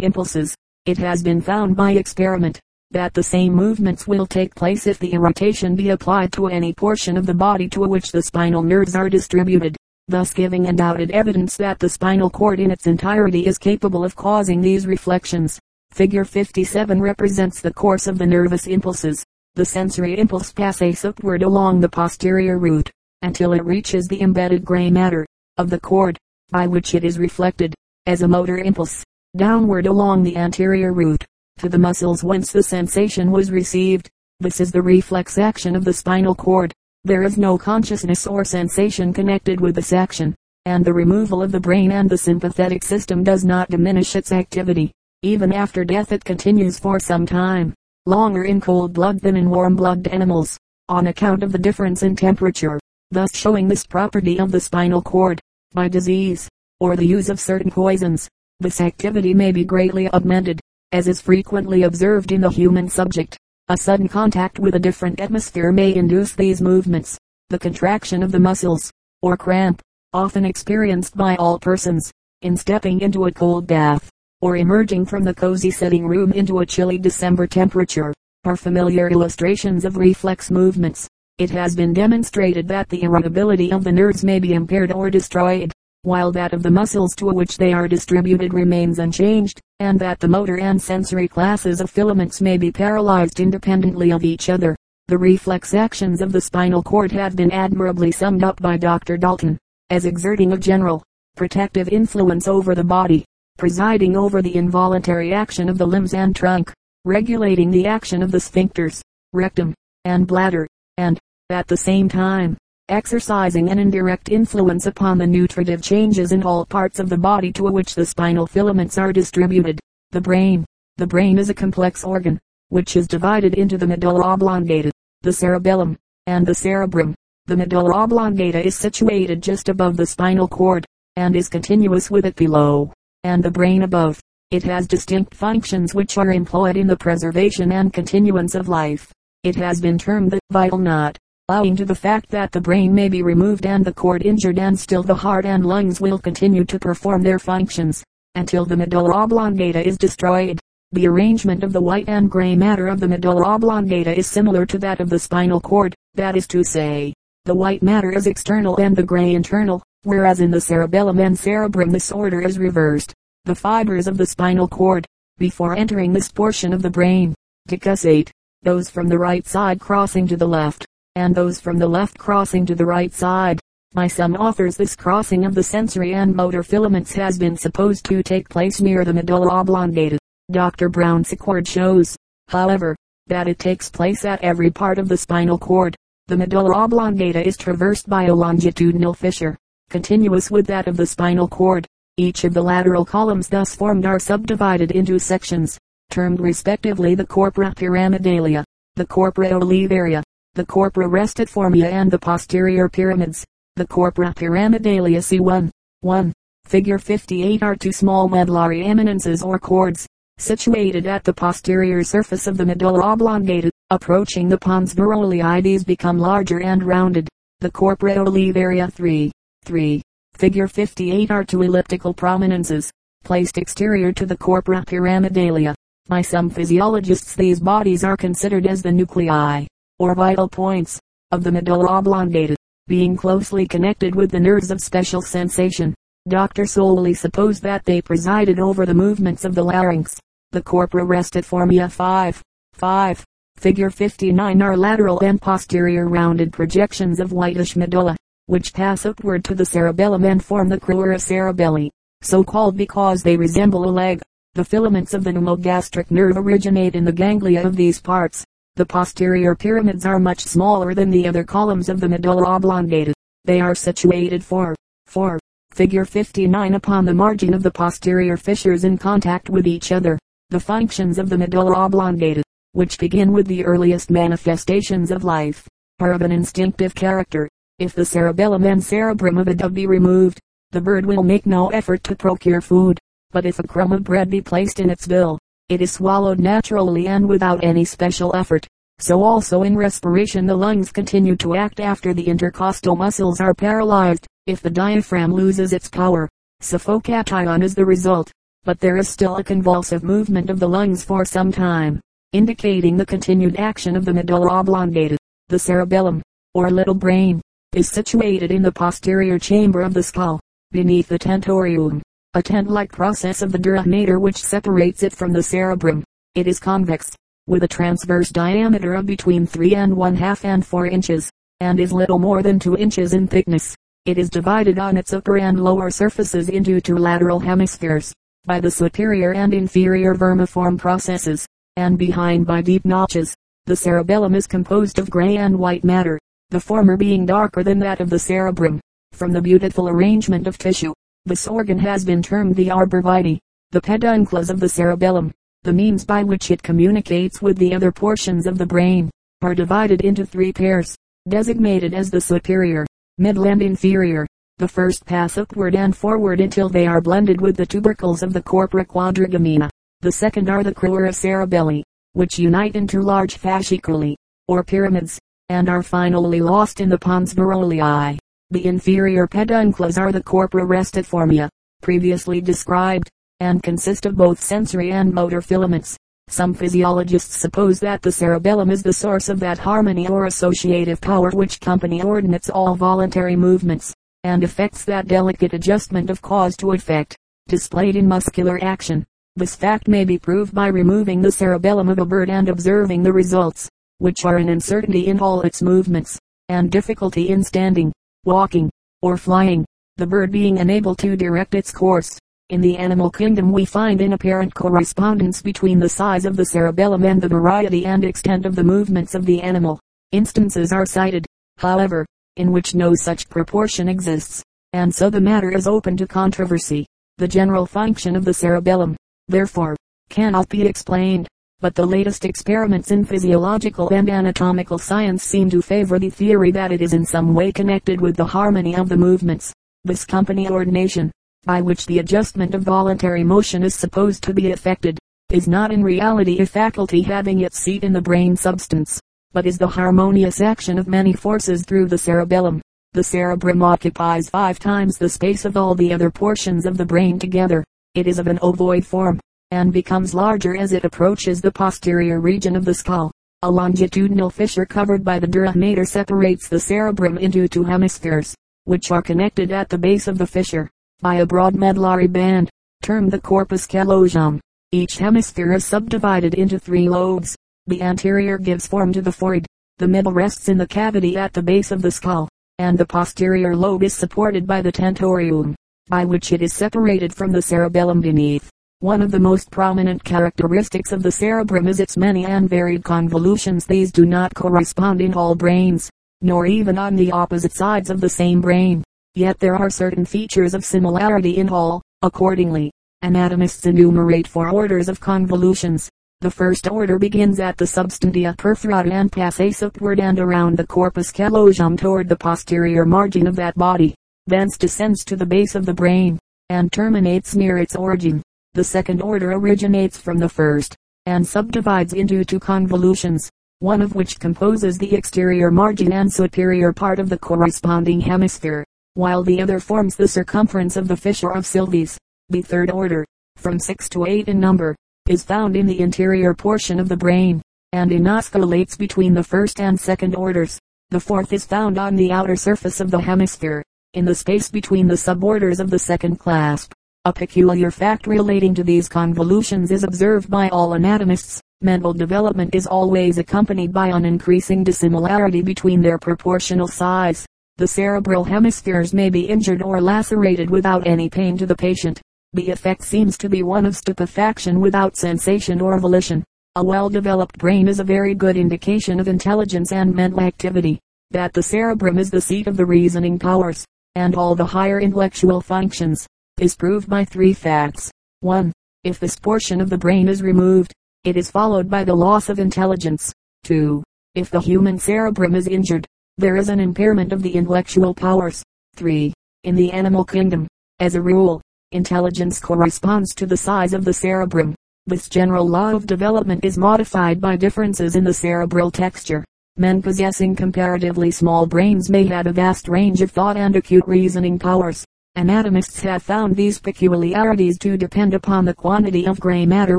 impulses. 0.00 0.54
It 0.86 0.96
has 0.96 1.22
been 1.22 1.42
found 1.42 1.76
by 1.76 1.92
experiment 1.92 2.60
that 2.92 3.14
the 3.14 3.22
same 3.22 3.54
movements 3.54 4.06
will 4.06 4.26
take 4.26 4.54
place 4.54 4.86
if 4.86 4.98
the 4.98 5.12
irritation 5.12 5.74
be 5.74 5.90
applied 5.90 6.32
to 6.32 6.46
any 6.46 6.72
portion 6.72 7.16
of 7.16 7.26
the 7.26 7.34
body 7.34 7.68
to 7.68 7.80
which 7.80 8.12
the 8.12 8.22
spinal 8.22 8.62
nerves 8.62 8.94
are 8.94 9.08
distributed, 9.08 9.76
thus 10.08 10.34
giving 10.34 10.66
undoubted 10.66 11.10
evidence 11.10 11.56
that 11.56 11.78
the 11.78 11.88
spinal 11.88 12.28
cord 12.28 12.60
in 12.60 12.70
its 12.70 12.86
entirety 12.86 13.46
is 13.46 13.58
capable 13.58 14.04
of 14.04 14.14
causing 14.14 14.60
these 14.60 14.86
reflections. 14.86 15.58
Figure 15.90 16.24
57 16.24 17.00
represents 17.00 17.60
the 17.60 17.72
course 17.72 18.06
of 18.06 18.18
the 18.18 18.26
nervous 18.26 18.66
impulses. 18.66 19.24
The 19.54 19.64
sensory 19.64 20.18
impulse 20.18 20.52
passes 20.52 21.04
upward 21.04 21.42
along 21.42 21.80
the 21.80 21.88
posterior 21.88 22.58
root, 22.58 22.90
until 23.22 23.52
it 23.52 23.64
reaches 23.64 24.06
the 24.06 24.20
embedded 24.20 24.64
gray 24.64 24.90
matter 24.90 25.26
of 25.56 25.70
the 25.70 25.80
cord, 25.80 26.18
by 26.50 26.66
which 26.66 26.94
it 26.94 27.04
is 27.04 27.18
reflected, 27.18 27.74
as 28.06 28.22
a 28.22 28.28
motor 28.28 28.58
impulse, 28.58 29.02
downward 29.36 29.86
along 29.86 30.22
the 30.22 30.36
anterior 30.36 30.92
root 30.92 31.21
to 31.58 31.68
the 31.68 31.78
muscles 31.78 32.24
whence 32.24 32.50
the 32.52 32.62
sensation 32.62 33.30
was 33.30 33.50
received. 33.50 34.10
This 34.40 34.60
is 34.60 34.72
the 34.72 34.82
reflex 34.82 35.38
action 35.38 35.76
of 35.76 35.84
the 35.84 35.92
spinal 35.92 36.34
cord. 36.34 36.72
There 37.04 37.22
is 37.22 37.36
no 37.36 37.58
consciousness 37.58 38.26
or 38.26 38.44
sensation 38.44 39.12
connected 39.12 39.60
with 39.60 39.74
this 39.74 39.92
action, 39.92 40.34
and 40.66 40.84
the 40.84 40.92
removal 40.92 41.42
of 41.42 41.52
the 41.52 41.60
brain 41.60 41.92
and 41.92 42.08
the 42.08 42.16
sympathetic 42.16 42.84
system 42.84 43.24
does 43.24 43.44
not 43.44 43.70
diminish 43.70 44.16
its 44.16 44.32
activity. 44.32 44.92
Even 45.22 45.52
after 45.52 45.84
death 45.84 46.12
it 46.12 46.24
continues 46.24 46.78
for 46.78 46.98
some 46.98 47.26
time, 47.26 47.74
longer 48.06 48.44
in 48.44 48.60
cold 48.60 48.92
blood 48.92 49.20
than 49.20 49.36
in 49.36 49.50
warm 49.50 49.76
blood 49.76 50.08
animals, 50.08 50.58
on 50.88 51.08
account 51.08 51.42
of 51.42 51.52
the 51.52 51.58
difference 51.58 52.02
in 52.02 52.16
temperature, 52.16 52.80
thus 53.10 53.36
showing 53.36 53.68
this 53.68 53.86
property 53.86 54.38
of 54.38 54.50
the 54.50 54.60
spinal 54.60 55.02
cord. 55.02 55.40
By 55.72 55.88
disease, 55.88 56.48
or 56.80 56.96
the 56.96 57.06
use 57.06 57.28
of 57.28 57.40
certain 57.40 57.70
poisons, 57.70 58.28
this 58.60 58.80
activity 58.80 59.34
may 59.34 59.52
be 59.52 59.64
greatly 59.64 60.08
augmented 60.12 60.60
as 60.92 61.08
is 61.08 61.20
frequently 61.20 61.82
observed 61.82 62.30
in 62.30 62.40
the 62.42 62.50
human 62.50 62.88
subject. 62.88 63.36
A 63.68 63.76
sudden 63.76 64.08
contact 64.08 64.58
with 64.58 64.74
a 64.74 64.78
different 64.78 65.18
atmosphere 65.18 65.72
may 65.72 65.94
induce 65.94 66.34
these 66.34 66.60
movements. 66.60 67.18
The 67.48 67.58
contraction 67.58 68.22
of 68.22 68.30
the 68.30 68.38
muscles, 68.38 68.90
or 69.22 69.36
cramp, 69.36 69.80
often 70.12 70.44
experienced 70.44 71.16
by 71.16 71.36
all 71.36 71.58
persons, 71.58 72.12
in 72.42 72.56
stepping 72.56 73.00
into 73.00 73.24
a 73.24 73.32
cold 73.32 73.66
bath, 73.66 74.10
or 74.42 74.56
emerging 74.56 75.06
from 75.06 75.24
the 75.24 75.34
cozy 75.34 75.70
sitting 75.70 76.06
room 76.06 76.32
into 76.32 76.58
a 76.58 76.66
chilly 76.66 76.98
December 76.98 77.46
temperature, 77.46 78.12
are 78.44 78.56
familiar 78.56 79.08
illustrations 79.08 79.84
of 79.84 79.96
reflex 79.96 80.50
movements. 80.50 81.08
It 81.38 81.50
has 81.50 81.74
been 81.74 81.92
demonstrated 81.92 82.68
that 82.68 82.88
the 82.90 83.02
irritability 83.02 83.72
of 83.72 83.84
the 83.84 83.92
nerves 83.92 84.22
may 84.24 84.38
be 84.38 84.52
impaired 84.52 84.92
or 84.92 85.08
destroyed, 85.08 85.72
while 86.02 86.32
that 86.32 86.52
of 86.52 86.62
the 86.62 86.70
muscles 86.70 87.14
to 87.14 87.26
which 87.26 87.56
they 87.56 87.72
are 87.72 87.86
distributed 87.86 88.52
remains 88.52 88.98
unchanged, 88.98 89.60
and 89.78 90.00
that 90.00 90.18
the 90.18 90.26
motor 90.26 90.58
and 90.58 90.82
sensory 90.82 91.28
classes 91.28 91.80
of 91.80 91.90
filaments 91.90 92.40
may 92.40 92.58
be 92.58 92.72
paralyzed 92.72 93.38
independently 93.38 94.10
of 94.10 94.24
each 94.24 94.48
other. 94.48 94.76
The 95.06 95.18
reflex 95.18 95.74
actions 95.74 96.20
of 96.20 96.32
the 96.32 96.40
spinal 96.40 96.82
cord 96.82 97.12
have 97.12 97.36
been 97.36 97.52
admirably 97.52 98.10
summed 98.10 98.42
up 98.42 98.60
by 98.60 98.76
Dr. 98.76 99.16
Dalton, 99.16 99.58
as 99.90 100.04
exerting 100.04 100.52
a 100.52 100.58
general, 100.58 101.04
protective 101.36 101.88
influence 101.88 102.48
over 102.48 102.74
the 102.74 102.82
body, 102.82 103.24
presiding 103.58 104.16
over 104.16 104.42
the 104.42 104.56
involuntary 104.56 105.32
action 105.32 105.68
of 105.68 105.78
the 105.78 105.86
limbs 105.86 106.14
and 106.14 106.34
trunk, 106.34 106.72
regulating 107.04 107.70
the 107.70 107.86
action 107.86 108.22
of 108.22 108.32
the 108.32 108.38
sphincters, 108.38 109.00
rectum, 109.32 109.74
and 110.04 110.26
bladder, 110.26 110.66
and, 110.96 111.18
at 111.50 111.68
the 111.68 111.76
same 111.76 112.08
time, 112.08 112.56
exercising 112.92 113.70
an 113.70 113.78
indirect 113.78 114.28
influence 114.28 114.84
upon 114.84 115.16
the 115.16 115.26
nutritive 115.26 115.80
changes 115.80 116.30
in 116.30 116.42
all 116.42 116.66
parts 116.66 117.00
of 117.00 117.08
the 117.08 117.16
body 117.16 117.50
to 117.50 117.64
which 117.64 117.94
the 117.94 118.04
spinal 118.04 118.46
filaments 118.46 118.98
are 118.98 119.14
distributed. 119.14 119.80
The 120.10 120.20
brain. 120.20 120.66
The 120.98 121.06
brain 121.06 121.38
is 121.38 121.48
a 121.48 121.54
complex 121.54 122.04
organ, 122.04 122.38
which 122.68 122.94
is 122.94 123.08
divided 123.08 123.54
into 123.54 123.78
the 123.78 123.86
medulla 123.86 124.34
oblongata, 124.34 124.92
the 125.22 125.32
cerebellum, 125.32 125.96
and 126.26 126.44
the 126.44 126.54
cerebrum. 126.54 127.14
The 127.46 127.56
medulla 127.56 127.94
oblongata 127.94 128.62
is 128.62 128.76
situated 128.76 129.42
just 129.42 129.70
above 129.70 129.96
the 129.96 130.04
spinal 130.04 130.46
cord, 130.46 130.84
and 131.16 131.34
is 131.34 131.48
continuous 131.48 132.10
with 132.10 132.26
it 132.26 132.36
below, 132.36 132.92
and 133.24 133.42
the 133.42 133.50
brain 133.50 133.84
above. 133.84 134.20
It 134.50 134.64
has 134.64 134.86
distinct 134.86 135.34
functions 135.34 135.94
which 135.94 136.18
are 136.18 136.30
employed 136.30 136.76
in 136.76 136.88
the 136.88 136.96
preservation 136.98 137.72
and 137.72 137.90
continuance 137.90 138.54
of 138.54 138.68
life. 138.68 139.10
It 139.44 139.56
has 139.56 139.80
been 139.80 139.96
termed 139.96 140.30
the 140.30 140.40
vital 140.50 140.76
knot 140.76 141.18
owing 141.52 141.76
to 141.76 141.84
the 141.84 141.94
fact 141.94 142.28
that 142.30 142.50
the 142.50 142.60
brain 142.60 142.94
may 142.94 143.08
be 143.08 143.22
removed 143.22 143.66
and 143.66 143.84
the 143.84 143.92
cord 143.92 144.24
injured 144.24 144.58
and 144.58 144.78
still 144.78 145.02
the 145.02 145.14
heart 145.14 145.44
and 145.44 145.64
lungs 145.64 146.00
will 146.00 146.18
continue 146.18 146.64
to 146.64 146.78
perform 146.78 147.22
their 147.22 147.38
functions, 147.38 148.02
until 148.34 148.64
the 148.64 148.76
medulla 148.76 149.12
oblongata 149.12 149.86
is 149.86 149.98
destroyed. 149.98 150.58
The 150.92 151.06
arrangement 151.06 151.62
of 151.62 151.72
the 151.72 151.80
white 151.80 152.08
and 152.08 152.30
gray 152.30 152.56
matter 152.56 152.88
of 152.88 153.00
the 153.00 153.08
medulla 153.08 153.44
oblongata 153.44 154.16
is 154.16 154.26
similar 154.26 154.66
to 154.66 154.78
that 154.78 155.00
of 155.00 155.10
the 155.10 155.18
spinal 155.18 155.60
cord, 155.60 155.94
that 156.14 156.36
is 156.36 156.46
to 156.48 156.64
say, 156.64 157.14
the 157.44 157.54
white 157.54 157.82
matter 157.82 158.12
is 158.12 158.26
external 158.26 158.76
and 158.76 158.94
the 158.94 159.02
gray 159.02 159.34
internal, 159.34 159.82
whereas 160.04 160.40
in 160.40 160.50
the 160.50 160.60
cerebellum 160.60 161.18
and 161.18 161.38
cerebrum 161.38 161.90
this 161.90 162.12
order 162.12 162.40
is 162.40 162.58
reversed. 162.58 163.12
The 163.46 163.54
fibers 163.54 164.06
of 164.06 164.16
the 164.16 164.26
spinal 164.26 164.68
cord, 164.68 165.06
before 165.38 165.74
entering 165.74 166.12
this 166.12 166.30
portion 166.30 166.72
of 166.72 166.82
the 166.82 166.90
brain, 166.90 167.34
decussate, 167.68 168.30
those 168.62 168.88
from 168.88 169.08
the 169.08 169.18
right 169.18 169.44
side 169.44 169.80
crossing 169.80 170.28
to 170.28 170.36
the 170.36 170.46
left, 170.46 170.86
and 171.16 171.34
those 171.34 171.60
from 171.60 171.78
the 171.78 171.86
left 171.86 172.18
crossing 172.18 172.64
to 172.66 172.74
the 172.74 172.86
right 172.86 173.12
side. 173.12 173.60
By 173.92 174.06
some 174.06 174.34
authors 174.34 174.76
this 174.76 174.96
crossing 174.96 175.44
of 175.44 175.54
the 175.54 175.62
sensory 175.62 176.14
and 176.14 176.34
motor 176.34 176.62
filaments 176.62 177.12
has 177.12 177.38
been 177.38 177.56
supposed 177.56 178.06
to 178.06 178.22
take 178.22 178.48
place 178.48 178.80
near 178.80 179.04
the 179.04 179.12
medulla 179.12 179.48
oblongata. 179.48 180.18
Dr. 180.50 180.88
Brown-Séquard 180.88 181.68
shows, 181.68 182.16
however, 182.48 182.96
that 183.26 183.48
it 183.48 183.58
takes 183.58 183.90
place 183.90 184.24
at 184.24 184.42
every 184.42 184.70
part 184.70 184.98
of 184.98 185.08
the 185.08 185.16
spinal 185.16 185.58
cord. 185.58 185.94
The 186.28 186.36
medulla 186.36 186.74
oblongata 186.74 187.46
is 187.46 187.56
traversed 187.56 188.08
by 188.08 188.24
a 188.24 188.34
longitudinal 188.34 189.12
fissure, 189.12 189.58
continuous 189.90 190.50
with 190.50 190.66
that 190.68 190.88
of 190.88 190.96
the 190.96 191.06
spinal 191.06 191.48
cord. 191.48 191.86
Each 192.16 192.44
of 192.44 192.54
the 192.54 192.62
lateral 192.62 193.04
columns 193.04 193.48
thus 193.48 193.74
formed 193.74 194.06
are 194.06 194.18
subdivided 194.18 194.92
into 194.92 195.18
sections, 195.18 195.78
termed 196.10 196.40
respectively 196.40 197.14
the 197.14 197.26
corpora 197.26 197.74
pyramidalia, 197.74 198.64
the 198.96 199.06
corpora 199.06 199.50
olivaria, 199.50 200.22
the 200.54 200.66
corpora 200.66 201.08
restiformia 201.08 201.90
and 201.90 202.10
the 202.10 202.18
posterior 202.18 202.86
pyramids. 202.86 203.42
The 203.76 203.86
corpora 203.86 204.34
pyramidalia 204.34 205.20
C1. 205.20 205.70
1. 206.02 206.32
Figure 206.66 206.98
58 206.98 207.62
are 207.62 207.74
two 207.74 207.90
small 207.90 208.28
medullary 208.28 208.84
eminences 208.84 209.42
or 209.42 209.58
cords, 209.58 210.06
situated 210.36 211.06
at 211.06 211.24
the 211.24 211.32
posterior 211.32 212.04
surface 212.04 212.46
of 212.46 212.58
the 212.58 212.66
medulla 212.66 213.00
oblongata. 213.00 213.70
Approaching 213.88 214.50
the 214.50 214.58
pons 214.58 214.94
varolii 214.94 215.62
these 215.62 215.84
become 215.84 216.18
larger 216.18 216.60
and 216.60 216.82
rounded. 216.82 217.30
The 217.60 217.70
corpora 217.70 218.16
olivaria 218.16 218.92
3. 218.92 219.32
3. 219.64 220.02
Figure 220.34 220.68
58 220.68 221.30
are 221.30 221.44
two 221.44 221.62
elliptical 221.62 222.12
prominences, 222.12 222.90
placed 223.24 223.56
exterior 223.56 224.12
to 224.12 224.26
the 224.26 224.36
corpora 224.36 224.84
pyramidalia. 224.84 225.74
By 226.08 226.20
some 226.20 226.50
physiologists 226.50 227.34
these 227.34 227.58
bodies 227.58 228.04
are 228.04 228.18
considered 228.18 228.66
as 228.66 228.82
the 228.82 228.92
nuclei 228.92 229.66
or 230.02 230.16
vital 230.16 230.48
points, 230.48 230.98
of 231.30 231.44
the 231.44 231.52
medulla 231.52 231.86
oblongata, 231.86 232.56
being 232.88 233.16
closely 233.16 233.68
connected 233.68 234.16
with 234.16 234.32
the 234.32 234.40
nerves 234.40 234.72
of 234.72 234.80
special 234.80 235.22
sensation. 235.22 235.94
Dr. 236.28 236.66
Solly 236.66 237.14
supposed 237.14 237.62
that 237.62 237.84
they 237.84 238.02
presided 238.02 238.58
over 238.58 238.84
the 238.84 238.92
movements 238.92 239.44
of 239.44 239.54
the 239.54 239.62
larynx. 239.62 240.18
The 240.50 240.60
corpora 240.60 241.04
restiformia 241.04 241.88
5. 241.88 242.42
5. 242.74 243.24
Figure 243.58 243.90
59 243.90 244.60
are 244.60 244.76
lateral 244.76 245.20
and 245.20 245.40
posterior 245.40 246.08
rounded 246.08 246.52
projections 246.52 247.20
of 247.20 247.32
whitish 247.32 247.76
medulla, 247.76 248.16
which 248.46 248.74
pass 248.74 249.06
upward 249.06 249.44
to 249.44 249.54
the 249.54 249.64
cerebellum 249.64 250.24
and 250.24 250.44
form 250.44 250.68
the 250.68 250.80
crura 250.80 251.20
cerebelli, 251.20 251.90
so 252.22 252.42
called 252.42 252.76
because 252.76 253.22
they 253.22 253.36
resemble 253.36 253.88
a 253.88 253.92
leg. 254.02 254.20
The 254.54 254.64
filaments 254.64 255.14
of 255.14 255.22
the 255.22 255.30
pneumogastric 255.30 256.10
nerve 256.10 256.36
originate 256.36 256.96
in 256.96 257.04
the 257.04 257.12
ganglia 257.12 257.64
of 257.64 257.76
these 257.76 258.00
parts. 258.00 258.44
The 258.74 258.86
posterior 258.86 259.54
pyramids 259.54 260.06
are 260.06 260.18
much 260.18 260.40
smaller 260.40 260.94
than 260.94 261.10
the 261.10 261.28
other 261.28 261.44
columns 261.44 261.90
of 261.90 262.00
the 262.00 262.08
medulla 262.08 262.44
oblongata. 262.44 263.12
They 263.44 263.60
are 263.60 263.74
situated 263.74 264.42
4. 264.42 264.74
4. 265.08 265.38
Figure 265.72 266.06
59 266.06 266.72
upon 266.72 267.04
the 267.04 267.12
margin 267.12 267.52
of 267.52 267.62
the 267.62 267.70
posterior 267.70 268.38
fissures 268.38 268.84
in 268.84 268.96
contact 268.96 269.50
with 269.50 269.66
each 269.66 269.92
other. 269.92 270.18
The 270.48 270.58
functions 270.58 271.18
of 271.18 271.28
the 271.28 271.36
medulla 271.36 271.74
oblongata, 271.74 272.42
which 272.72 272.98
begin 272.98 273.32
with 273.32 273.46
the 273.46 273.62
earliest 273.62 274.10
manifestations 274.10 275.10
of 275.10 275.22
life, 275.22 275.68
are 276.00 276.12
of 276.12 276.22
an 276.22 276.32
instinctive 276.32 276.94
character. 276.94 277.50
If 277.78 277.92
the 277.92 278.06
cerebellum 278.06 278.64
and 278.64 278.82
cerebrum 278.82 279.36
of 279.36 279.48
a 279.48 279.54
dove 279.54 279.74
be 279.74 279.86
removed, 279.86 280.40
the 280.70 280.80
bird 280.80 281.04
will 281.04 281.22
make 281.22 281.44
no 281.44 281.68
effort 281.68 282.02
to 282.04 282.16
procure 282.16 282.62
food. 282.62 282.98
But 283.32 283.44
if 283.44 283.58
a 283.58 283.66
crumb 283.66 283.92
of 283.92 284.04
bread 284.04 284.30
be 284.30 284.40
placed 284.40 284.80
in 284.80 284.88
its 284.88 285.06
bill, 285.06 285.38
it 285.68 285.80
is 285.80 285.92
swallowed 285.92 286.38
naturally 286.38 287.08
and 287.08 287.28
without 287.28 287.64
any 287.64 287.84
special 287.84 288.34
effort. 288.34 288.66
So 288.98 289.22
also 289.22 289.62
in 289.62 289.76
respiration 289.76 290.46
the 290.46 290.56
lungs 290.56 290.92
continue 290.92 291.36
to 291.36 291.56
act 291.56 291.80
after 291.80 292.14
the 292.14 292.26
intercostal 292.26 292.96
muscles 292.96 293.40
are 293.40 293.54
paralyzed. 293.54 294.26
If 294.46 294.60
the 294.60 294.70
diaphragm 294.70 295.32
loses 295.32 295.72
its 295.72 295.88
power, 295.88 296.28
Suffocation 296.60 297.62
is 297.62 297.74
the 297.74 297.84
result, 297.84 298.30
but 298.64 298.78
there 298.78 298.96
is 298.96 299.08
still 299.08 299.36
a 299.36 299.44
convulsive 299.44 300.04
movement 300.04 300.50
of 300.50 300.60
the 300.60 300.68
lungs 300.68 301.02
for 301.02 301.24
some 301.24 301.50
time, 301.50 302.00
indicating 302.32 302.96
the 302.96 303.06
continued 303.06 303.56
action 303.56 303.96
of 303.96 304.04
the 304.04 304.14
medulla 304.14 304.48
oblongata. 304.48 305.16
The 305.48 305.58
cerebellum, 305.58 306.22
or 306.54 306.70
little 306.70 306.94
brain, 306.94 307.40
is 307.74 307.88
situated 307.88 308.52
in 308.52 308.62
the 308.62 308.70
posterior 308.70 309.38
chamber 309.38 309.80
of 309.80 309.94
the 309.94 310.02
skull, 310.02 310.38
beneath 310.70 311.08
the 311.08 311.18
tentorium, 311.18 312.00
a 312.34 312.42
tent-like 312.42 312.90
process 312.90 313.42
of 313.42 313.52
the 313.52 313.58
dura 313.58 313.86
mater 313.86 314.18
which 314.18 314.36
separates 314.36 315.02
it 315.02 315.12
from 315.12 315.34
the 315.34 315.42
cerebrum. 315.42 316.02
It 316.34 316.46
is 316.46 316.58
convex, 316.58 317.14
with 317.46 317.62
a 317.62 317.68
transverse 317.68 318.30
diameter 318.30 318.94
of 318.94 319.04
between 319.04 319.46
3 319.46 319.74
and 319.74 319.94
1 319.94 320.16
half 320.16 320.42
and 320.46 320.66
4 320.66 320.86
inches, 320.86 321.30
and 321.60 321.78
is 321.78 321.92
little 321.92 322.18
more 322.18 322.42
than 322.42 322.58
2 322.58 322.78
inches 322.78 323.12
in 323.12 323.28
thickness. 323.28 323.76
It 324.06 324.16
is 324.16 324.30
divided 324.30 324.78
on 324.78 324.96
its 324.96 325.12
upper 325.12 325.36
and 325.36 325.62
lower 325.62 325.90
surfaces 325.90 326.48
into 326.48 326.80
two 326.80 326.96
lateral 326.96 327.38
hemispheres, 327.38 328.14
by 328.46 328.60
the 328.60 328.70
superior 328.70 329.34
and 329.34 329.52
inferior 329.52 330.14
vermiform 330.14 330.78
processes, 330.78 331.46
and 331.76 331.98
behind 331.98 332.46
by 332.46 332.62
deep 332.62 332.86
notches. 332.86 333.34
The 333.66 333.76
cerebellum 333.76 334.34
is 334.34 334.46
composed 334.46 334.98
of 334.98 335.10
gray 335.10 335.36
and 335.36 335.58
white 335.58 335.84
matter, 335.84 336.18
the 336.48 336.60
former 336.60 336.96
being 336.96 337.26
darker 337.26 337.62
than 337.62 337.78
that 337.80 338.00
of 338.00 338.08
the 338.08 338.18
cerebrum. 338.18 338.80
From 339.12 339.32
the 339.32 339.42
beautiful 339.42 339.86
arrangement 339.86 340.46
of 340.46 340.56
tissue, 340.56 340.94
this 341.24 341.46
organ 341.46 341.78
has 341.78 342.04
been 342.04 342.22
termed 342.22 342.56
the 342.56 342.70
arbor 342.70 343.00
vitae, 343.00 343.38
the 343.70 343.80
peduncles 343.80 344.50
of 344.50 344.60
the 344.60 344.68
cerebellum. 344.68 345.32
The 345.64 345.72
means 345.72 346.04
by 346.04 346.24
which 346.24 346.50
it 346.50 346.62
communicates 346.62 347.40
with 347.40 347.56
the 347.56 347.72
other 347.72 347.92
portions 347.92 348.48
of 348.48 348.58
the 348.58 348.66
brain, 348.66 349.08
are 349.42 349.54
divided 349.54 350.00
into 350.00 350.26
three 350.26 350.52
pairs, 350.52 350.96
designated 351.28 351.94
as 351.94 352.10
the 352.10 352.20
superior, 352.20 352.84
middle 353.18 353.46
and 353.46 353.62
inferior. 353.62 354.26
The 354.58 354.66
first 354.66 355.06
pass 355.06 355.38
upward 355.38 355.76
and 355.76 355.96
forward 355.96 356.40
until 356.40 356.68
they 356.68 356.86
are 356.86 357.00
blended 357.00 357.40
with 357.40 357.56
the 357.56 357.66
tubercles 357.66 358.24
of 358.24 358.32
the 358.32 358.42
corpora 358.42 358.84
quadrigemina. 358.84 359.70
The 360.00 360.12
second 360.12 360.50
are 360.50 360.64
the 360.64 360.74
crura 360.74 361.10
cerebelli, 361.10 361.82
which 362.14 362.40
unite 362.40 362.74
into 362.74 363.00
large 363.00 363.40
fasciculi, 363.40 364.16
or 364.48 364.64
pyramids, 364.64 365.18
and 365.48 365.68
are 365.68 365.82
finally 365.82 366.40
lost 366.40 366.80
in 366.80 366.88
the 366.88 366.98
pons 366.98 367.34
varolii. 367.34 368.18
The 368.52 368.66
inferior 368.66 369.26
peduncles 369.26 369.96
are 369.96 370.12
the 370.12 370.22
corpora 370.22 370.66
restiformia, 370.66 371.48
previously 371.80 372.42
described, 372.42 373.08
and 373.40 373.62
consist 373.62 374.04
of 374.04 374.14
both 374.14 374.42
sensory 374.42 374.92
and 374.92 375.10
motor 375.10 375.40
filaments. 375.40 375.96
Some 376.28 376.52
physiologists 376.52 377.34
suppose 377.34 377.80
that 377.80 378.02
the 378.02 378.12
cerebellum 378.12 378.70
is 378.70 378.82
the 378.82 378.92
source 378.92 379.30
of 379.30 379.40
that 379.40 379.56
harmony 379.56 380.06
or 380.06 380.26
associative 380.26 381.00
power 381.00 381.30
which 381.30 381.62
company 381.62 382.02
ordinates 382.02 382.50
all 382.50 382.74
voluntary 382.74 383.36
movements, 383.36 383.94
and 384.22 384.44
effects 384.44 384.84
that 384.84 385.08
delicate 385.08 385.54
adjustment 385.54 386.10
of 386.10 386.20
cause 386.20 386.54
to 386.58 386.72
effect, 386.72 387.16
displayed 387.48 387.96
in 387.96 388.06
muscular 388.06 388.62
action. 388.62 389.02
This 389.34 389.56
fact 389.56 389.88
may 389.88 390.04
be 390.04 390.18
proved 390.18 390.54
by 390.54 390.66
removing 390.66 391.22
the 391.22 391.32
cerebellum 391.32 391.88
of 391.88 391.98
a 391.98 392.04
bird 392.04 392.28
and 392.28 392.50
observing 392.50 393.02
the 393.02 393.14
results, 393.14 393.70
which 393.96 394.26
are 394.26 394.36
an 394.36 394.50
uncertainty 394.50 395.06
in 395.06 395.20
all 395.20 395.40
its 395.40 395.62
movements, 395.62 396.20
and 396.50 396.70
difficulty 396.70 397.30
in 397.30 397.42
standing, 397.42 397.94
walking, 398.24 398.70
or 399.00 399.16
flying, 399.16 399.64
the 399.96 400.06
bird 400.06 400.30
being 400.30 400.58
unable 400.58 400.94
to 400.94 401.16
direct 401.16 401.54
its 401.54 401.72
course. 401.72 402.18
In 402.50 402.60
the 402.60 402.76
animal 402.76 403.10
kingdom 403.10 403.50
we 403.50 403.64
find 403.64 404.00
an 404.00 404.12
apparent 404.12 404.54
correspondence 404.54 405.42
between 405.42 405.78
the 405.78 405.88
size 405.88 406.24
of 406.24 406.36
the 406.36 406.44
cerebellum 406.44 407.04
and 407.04 407.20
the 407.20 407.28
variety 407.28 407.84
and 407.84 408.04
extent 408.04 408.46
of 408.46 408.54
the 408.54 408.62
movements 408.62 409.14
of 409.14 409.26
the 409.26 409.42
animal. 409.42 409.80
Instances 410.12 410.72
are 410.72 410.86
cited, 410.86 411.26
however, 411.58 412.06
in 412.36 412.52
which 412.52 412.74
no 412.74 412.94
such 412.94 413.28
proportion 413.28 413.88
exists, 413.88 414.42
and 414.72 414.94
so 414.94 415.10
the 415.10 415.20
matter 415.20 415.50
is 415.50 415.66
open 415.66 415.96
to 415.96 416.06
controversy. 416.06 416.86
The 417.18 417.28
general 417.28 417.66
function 417.66 418.14
of 418.14 418.24
the 418.24 418.34
cerebellum, 418.34 418.96
therefore, 419.28 419.76
cannot 420.10 420.48
be 420.48 420.62
explained, 420.62 421.26
but 421.62 421.76
the 421.76 421.86
latest 421.86 422.24
experiments 422.24 422.90
in 422.90 423.04
physiological 423.04 423.88
and 423.90 424.10
anatomical 424.10 424.78
science 424.78 425.22
seem 425.22 425.48
to 425.48 425.62
favor 425.62 425.96
the 425.96 426.10
theory 426.10 426.50
that 426.50 426.72
it 426.72 426.82
is 426.82 426.92
in 426.92 427.06
some 427.06 427.34
way 427.34 427.52
connected 427.52 428.00
with 428.00 428.16
the 428.16 428.24
harmony 428.24 428.74
of 428.74 428.88
the 428.88 428.96
movements. 428.96 429.52
This 429.84 430.04
company 430.04 430.48
ordination, 430.48 431.12
by 431.44 431.60
which 431.60 431.86
the 431.86 432.00
adjustment 432.00 432.56
of 432.56 432.62
voluntary 432.62 433.22
motion 433.22 433.62
is 433.62 433.76
supposed 433.76 434.24
to 434.24 434.34
be 434.34 434.48
effected, 434.48 434.98
is 435.30 435.46
not 435.46 435.70
in 435.70 435.84
reality 435.84 436.40
a 436.40 436.46
faculty 436.46 437.00
having 437.00 437.42
its 437.42 437.60
seat 437.60 437.84
in 437.84 437.92
the 437.92 438.02
brain 438.02 438.34
substance, 438.34 439.00
but 439.32 439.46
is 439.46 439.56
the 439.56 439.68
harmonious 439.68 440.40
action 440.40 440.80
of 440.80 440.88
many 440.88 441.12
forces 441.12 441.64
through 441.64 441.86
the 441.86 441.96
cerebellum. 441.96 442.60
The 442.92 443.04
cerebrum 443.04 443.62
occupies 443.62 444.28
five 444.28 444.58
times 444.58 444.98
the 444.98 445.08
space 445.08 445.44
of 445.44 445.56
all 445.56 445.76
the 445.76 445.92
other 445.92 446.10
portions 446.10 446.66
of 446.66 446.76
the 446.76 446.84
brain 446.84 447.20
together. 447.20 447.62
It 447.94 448.08
is 448.08 448.18
of 448.18 448.26
an 448.26 448.38
ovoid 448.40 448.84
form, 448.84 449.20
and 449.52 449.70
becomes 449.70 450.14
larger 450.14 450.56
as 450.56 450.72
it 450.72 450.82
approaches 450.82 451.42
the 451.42 451.52
posterior 451.52 452.20
region 452.20 452.56
of 452.56 452.64
the 452.64 452.72
skull. 452.72 453.12
A 453.42 453.50
longitudinal 453.50 454.30
fissure 454.30 454.64
covered 454.64 455.04
by 455.04 455.18
the 455.18 455.26
dura 455.26 455.54
mater 455.54 455.84
separates 455.84 456.48
the 456.48 456.58
cerebrum 456.58 457.18
into 457.18 457.46
two 457.46 457.62
hemispheres, 457.62 458.34
which 458.64 458.90
are 458.90 459.02
connected 459.02 459.52
at 459.52 459.68
the 459.68 459.76
base 459.76 460.08
of 460.08 460.16
the 460.16 460.26
fissure 460.26 460.70
by 461.02 461.16
a 461.16 461.26
broad 461.26 461.54
medullary 461.54 462.06
band, 462.06 462.48
termed 462.80 463.10
the 463.10 463.20
corpus 463.20 463.66
callosum. 463.66 464.40
Each 464.70 464.96
hemisphere 464.96 465.52
is 465.52 465.66
subdivided 465.66 466.32
into 466.32 466.58
three 466.58 466.88
lobes. 466.88 467.36
The 467.66 467.82
anterior 467.82 468.38
gives 468.38 468.66
form 468.66 468.90
to 468.94 469.02
the 469.02 469.12
forehead, 469.12 469.44
the 469.76 469.86
middle 469.86 470.12
rests 470.12 470.48
in 470.48 470.56
the 470.56 470.66
cavity 470.66 471.18
at 471.18 471.34
the 471.34 471.42
base 471.42 471.70
of 471.70 471.82
the 471.82 471.90
skull, 471.90 472.26
and 472.58 472.78
the 472.78 472.86
posterior 472.86 473.54
lobe 473.54 473.82
is 473.82 473.92
supported 473.92 474.46
by 474.46 474.62
the 474.62 474.72
tentorium, 474.72 475.54
by 475.88 476.06
which 476.06 476.32
it 476.32 476.40
is 476.40 476.54
separated 476.54 477.12
from 477.14 477.32
the 477.32 477.42
cerebellum 477.42 478.00
beneath. 478.00 478.48
One 478.82 479.00
of 479.00 479.12
the 479.12 479.20
most 479.20 479.48
prominent 479.52 480.02
characteristics 480.02 480.90
of 480.90 481.04
the 481.04 481.12
cerebrum 481.12 481.68
is 481.68 481.78
its 481.78 481.96
many 481.96 482.26
and 482.26 482.50
varied 482.50 482.82
convolutions. 482.82 483.64
These 483.64 483.92
do 483.92 484.04
not 484.04 484.34
correspond 484.34 485.00
in 485.00 485.14
all 485.14 485.36
brains, 485.36 485.88
nor 486.20 486.46
even 486.46 486.76
on 486.78 486.96
the 486.96 487.12
opposite 487.12 487.52
sides 487.52 487.90
of 487.90 488.00
the 488.00 488.08
same 488.08 488.40
brain. 488.40 488.82
Yet 489.14 489.38
there 489.38 489.54
are 489.54 489.70
certain 489.70 490.04
features 490.04 490.52
of 490.52 490.64
similarity 490.64 491.36
in 491.36 491.48
all. 491.48 491.80
Accordingly, 492.02 492.72
anatomists 493.02 493.66
enumerate 493.66 494.26
four 494.26 494.50
orders 494.50 494.88
of 494.88 494.98
convolutions. 494.98 495.88
The 496.20 496.32
first 496.32 496.68
order 496.68 496.98
begins 496.98 497.38
at 497.38 497.56
the 497.58 497.68
substantia 497.68 498.34
perforata 498.36 498.90
and 498.90 499.12
passes 499.12 499.62
upward 499.62 500.00
and 500.00 500.18
around 500.18 500.56
the 500.56 500.66
corpus 500.66 501.12
callosum 501.12 501.76
toward 501.76 502.08
the 502.08 502.16
posterior 502.16 502.84
margin 502.84 503.28
of 503.28 503.36
that 503.36 503.54
body, 503.54 503.94
thence 504.26 504.58
descends 504.58 505.04
to 505.04 505.14
the 505.14 505.24
base 505.24 505.54
of 505.54 505.66
the 505.66 505.72
brain, 505.72 506.18
and 506.48 506.72
terminates 506.72 507.36
near 507.36 507.58
its 507.58 507.76
origin. 507.76 508.20
The 508.54 508.64
second 508.64 509.00
order 509.00 509.32
originates 509.32 509.98
from 509.98 510.18
the 510.18 510.28
first, 510.28 510.76
and 511.06 511.26
subdivides 511.26 511.92
into 511.92 512.24
two 512.24 512.40
convolutions, 512.40 513.30
one 513.60 513.80
of 513.80 513.94
which 513.94 514.20
composes 514.20 514.78
the 514.78 514.94
exterior 514.94 515.50
margin 515.50 515.92
and 515.92 516.12
superior 516.12 516.72
part 516.72 516.98
of 516.98 517.08
the 517.08 517.18
corresponding 517.18 518.00
hemisphere 518.00 518.64
while 518.94 519.22
the 519.22 519.40
other 519.40 519.58
forms 519.58 519.96
the 519.96 520.06
circumference 520.06 520.76
of 520.76 520.86
the 520.86 520.96
fissure 520.96 521.30
of 521.30 521.46
Sylvius. 521.46 521.96
The 522.28 522.42
third 522.42 522.70
order, 522.70 523.06
from 523.36 523.58
six 523.58 523.88
to 523.90 524.04
eight 524.04 524.28
in 524.28 524.38
number, 524.38 524.76
is 525.08 525.24
found 525.24 525.56
in 525.56 525.66
the 525.66 525.80
interior 525.80 526.34
portion 526.34 526.78
of 526.78 526.88
the 526.88 526.96
brain, 526.96 527.40
and 527.72 527.90
inosculates 527.90 528.76
between 528.76 529.14
the 529.14 529.24
first 529.24 529.60
and 529.60 529.80
second 529.80 530.14
orders. 530.14 530.58
The 530.90 531.00
fourth 531.00 531.32
is 531.32 531.46
found 531.46 531.78
on 531.78 531.96
the 531.96 532.12
outer 532.12 532.36
surface 532.36 532.80
of 532.80 532.90
the 532.90 533.00
hemisphere, 533.00 533.62
in 533.94 534.04
the 534.04 534.14
space 534.14 534.50
between 534.50 534.88
the 534.88 534.94
suborders 534.94 535.58
of 535.58 535.70
the 535.70 535.78
second 535.78 536.18
clasp. 536.18 536.71
A 537.04 537.12
peculiar 537.12 537.72
fact 537.72 538.06
relating 538.06 538.54
to 538.54 538.62
these 538.62 538.88
convolutions 538.88 539.72
is 539.72 539.82
observed 539.82 540.30
by 540.30 540.48
all 540.50 540.72
anatomists. 540.76 541.40
Mental 541.60 541.92
development 541.92 542.54
is 542.54 542.68
always 542.68 543.18
accompanied 543.18 543.72
by 543.72 543.88
an 543.88 544.04
increasing 544.04 544.62
dissimilarity 544.62 545.42
between 545.42 545.82
their 545.82 545.98
proportional 545.98 546.68
size. 546.68 547.26
The 547.56 547.66
cerebral 547.66 548.22
hemispheres 548.22 548.94
may 548.94 549.10
be 549.10 549.22
injured 549.22 549.62
or 549.62 549.80
lacerated 549.80 550.48
without 550.48 550.86
any 550.86 551.10
pain 551.10 551.36
to 551.38 551.46
the 551.46 551.56
patient. 551.56 552.00
The 552.34 552.50
effect 552.52 552.84
seems 552.84 553.18
to 553.18 553.28
be 553.28 553.42
one 553.42 553.66
of 553.66 553.74
stupefaction 553.74 554.60
without 554.60 554.96
sensation 554.96 555.60
or 555.60 555.76
volition. 555.80 556.22
A 556.54 556.62
well-developed 556.62 557.36
brain 557.36 557.66
is 557.66 557.80
a 557.80 557.84
very 557.84 558.14
good 558.14 558.36
indication 558.36 559.00
of 559.00 559.08
intelligence 559.08 559.72
and 559.72 559.92
mental 559.92 560.20
activity. 560.20 560.78
That 561.10 561.32
the 561.32 561.42
cerebrum 561.42 561.98
is 561.98 562.12
the 562.12 562.20
seat 562.20 562.46
of 562.46 562.56
the 562.56 562.64
reasoning 562.64 563.18
powers, 563.18 563.66
and 563.96 564.14
all 564.14 564.36
the 564.36 564.46
higher 564.46 564.80
intellectual 564.80 565.40
functions, 565.40 566.06
is 566.42 566.56
proved 566.56 566.90
by 566.90 567.04
three 567.04 567.32
facts. 567.32 567.88
1. 568.18 568.52
If 568.82 568.98
this 568.98 569.16
portion 569.16 569.60
of 569.60 569.70
the 569.70 569.78
brain 569.78 570.08
is 570.08 570.22
removed, 570.22 570.72
it 571.04 571.16
is 571.16 571.30
followed 571.30 571.70
by 571.70 571.84
the 571.84 571.94
loss 571.94 572.28
of 572.28 572.40
intelligence. 572.40 573.12
2. 573.44 573.80
If 574.16 574.28
the 574.28 574.40
human 574.40 574.76
cerebrum 574.76 575.36
is 575.36 575.46
injured, 575.46 575.86
there 576.18 576.34
is 576.34 576.48
an 576.48 576.58
impairment 576.58 577.12
of 577.12 577.22
the 577.22 577.32
intellectual 577.32 577.94
powers. 577.94 578.42
3. 578.74 579.14
In 579.44 579.54
the 579.54 579.70
animal 579.70 580.04
kingdom, 580.04 580.48
as 580.80 580.96
a 580.96 581.00
rule, 581.00 581.40
intelligence 581.70 582.40
corresponds 582.40 583.14
to 583.14 583.24
the 583.24 583.36
size 583.36 583.72
of 583.72 583.84
the 583.84 583.92
cerebrum. 583.92 584.56
This 584.88 585.08
general 585.08 585.48
law 585.48 585.72
of 585.72 585.86
development 585.86 586.44
is 586.44 586.58
modified 586.58 587.20
by 587.20 587.36
differences 587.36 587.94
in 587.94 588.02
the 588.02 588.12
cerebral 588.12 588.72
texture. 588.72 589.24
Men 589.58 589.80
possessing 589.80 590.34
comparatively 590.34 591.12
small 591.12 591.46
brains 591.46 591.88
may 591.88 592.04
have 592.06 592.26
a 592.26 592.32
vast 592.32 592.66
range 592.66 593.00
of 593.00 593.12
thought 593.12 593.36
and 593.36 593.54
acute 593.54 593.86
reasoning 593.86 594.40
powers, 594.40 594.84
Anatomists 595.14 595.80
have 595.80 596.02
found 596.02 596.34
these 596.34 596.58
peculiarities 596.58 597.58
to 597.58 597.76
depend 597.76 598.14
upon 598.14 598.46
the 598.46 598.54
quantity 598.54 599.06
of 599.06 599.20
gray 599.20 599.44
matter 599.44 599.78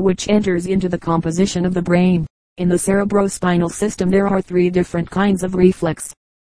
which 0.00 0.28
enters 0.28 0.66
into 0.66 0.88
the 0.88 0.96
composition 0.96 1.66
of 1.66 1.74
the 1.74 1.82
brain. 1.82 2.24
In 2.58 2.68
the 2.68 2.76
cerebrospinal 2.76 3.72
system 3.72 4.10
there 4.10 4.28
are 4.28 4.40
three 4.40 4.70
different 4.70 5.10
kinds 5.10 5.42
of 5.42 5.56
reflex. 5.56 6.14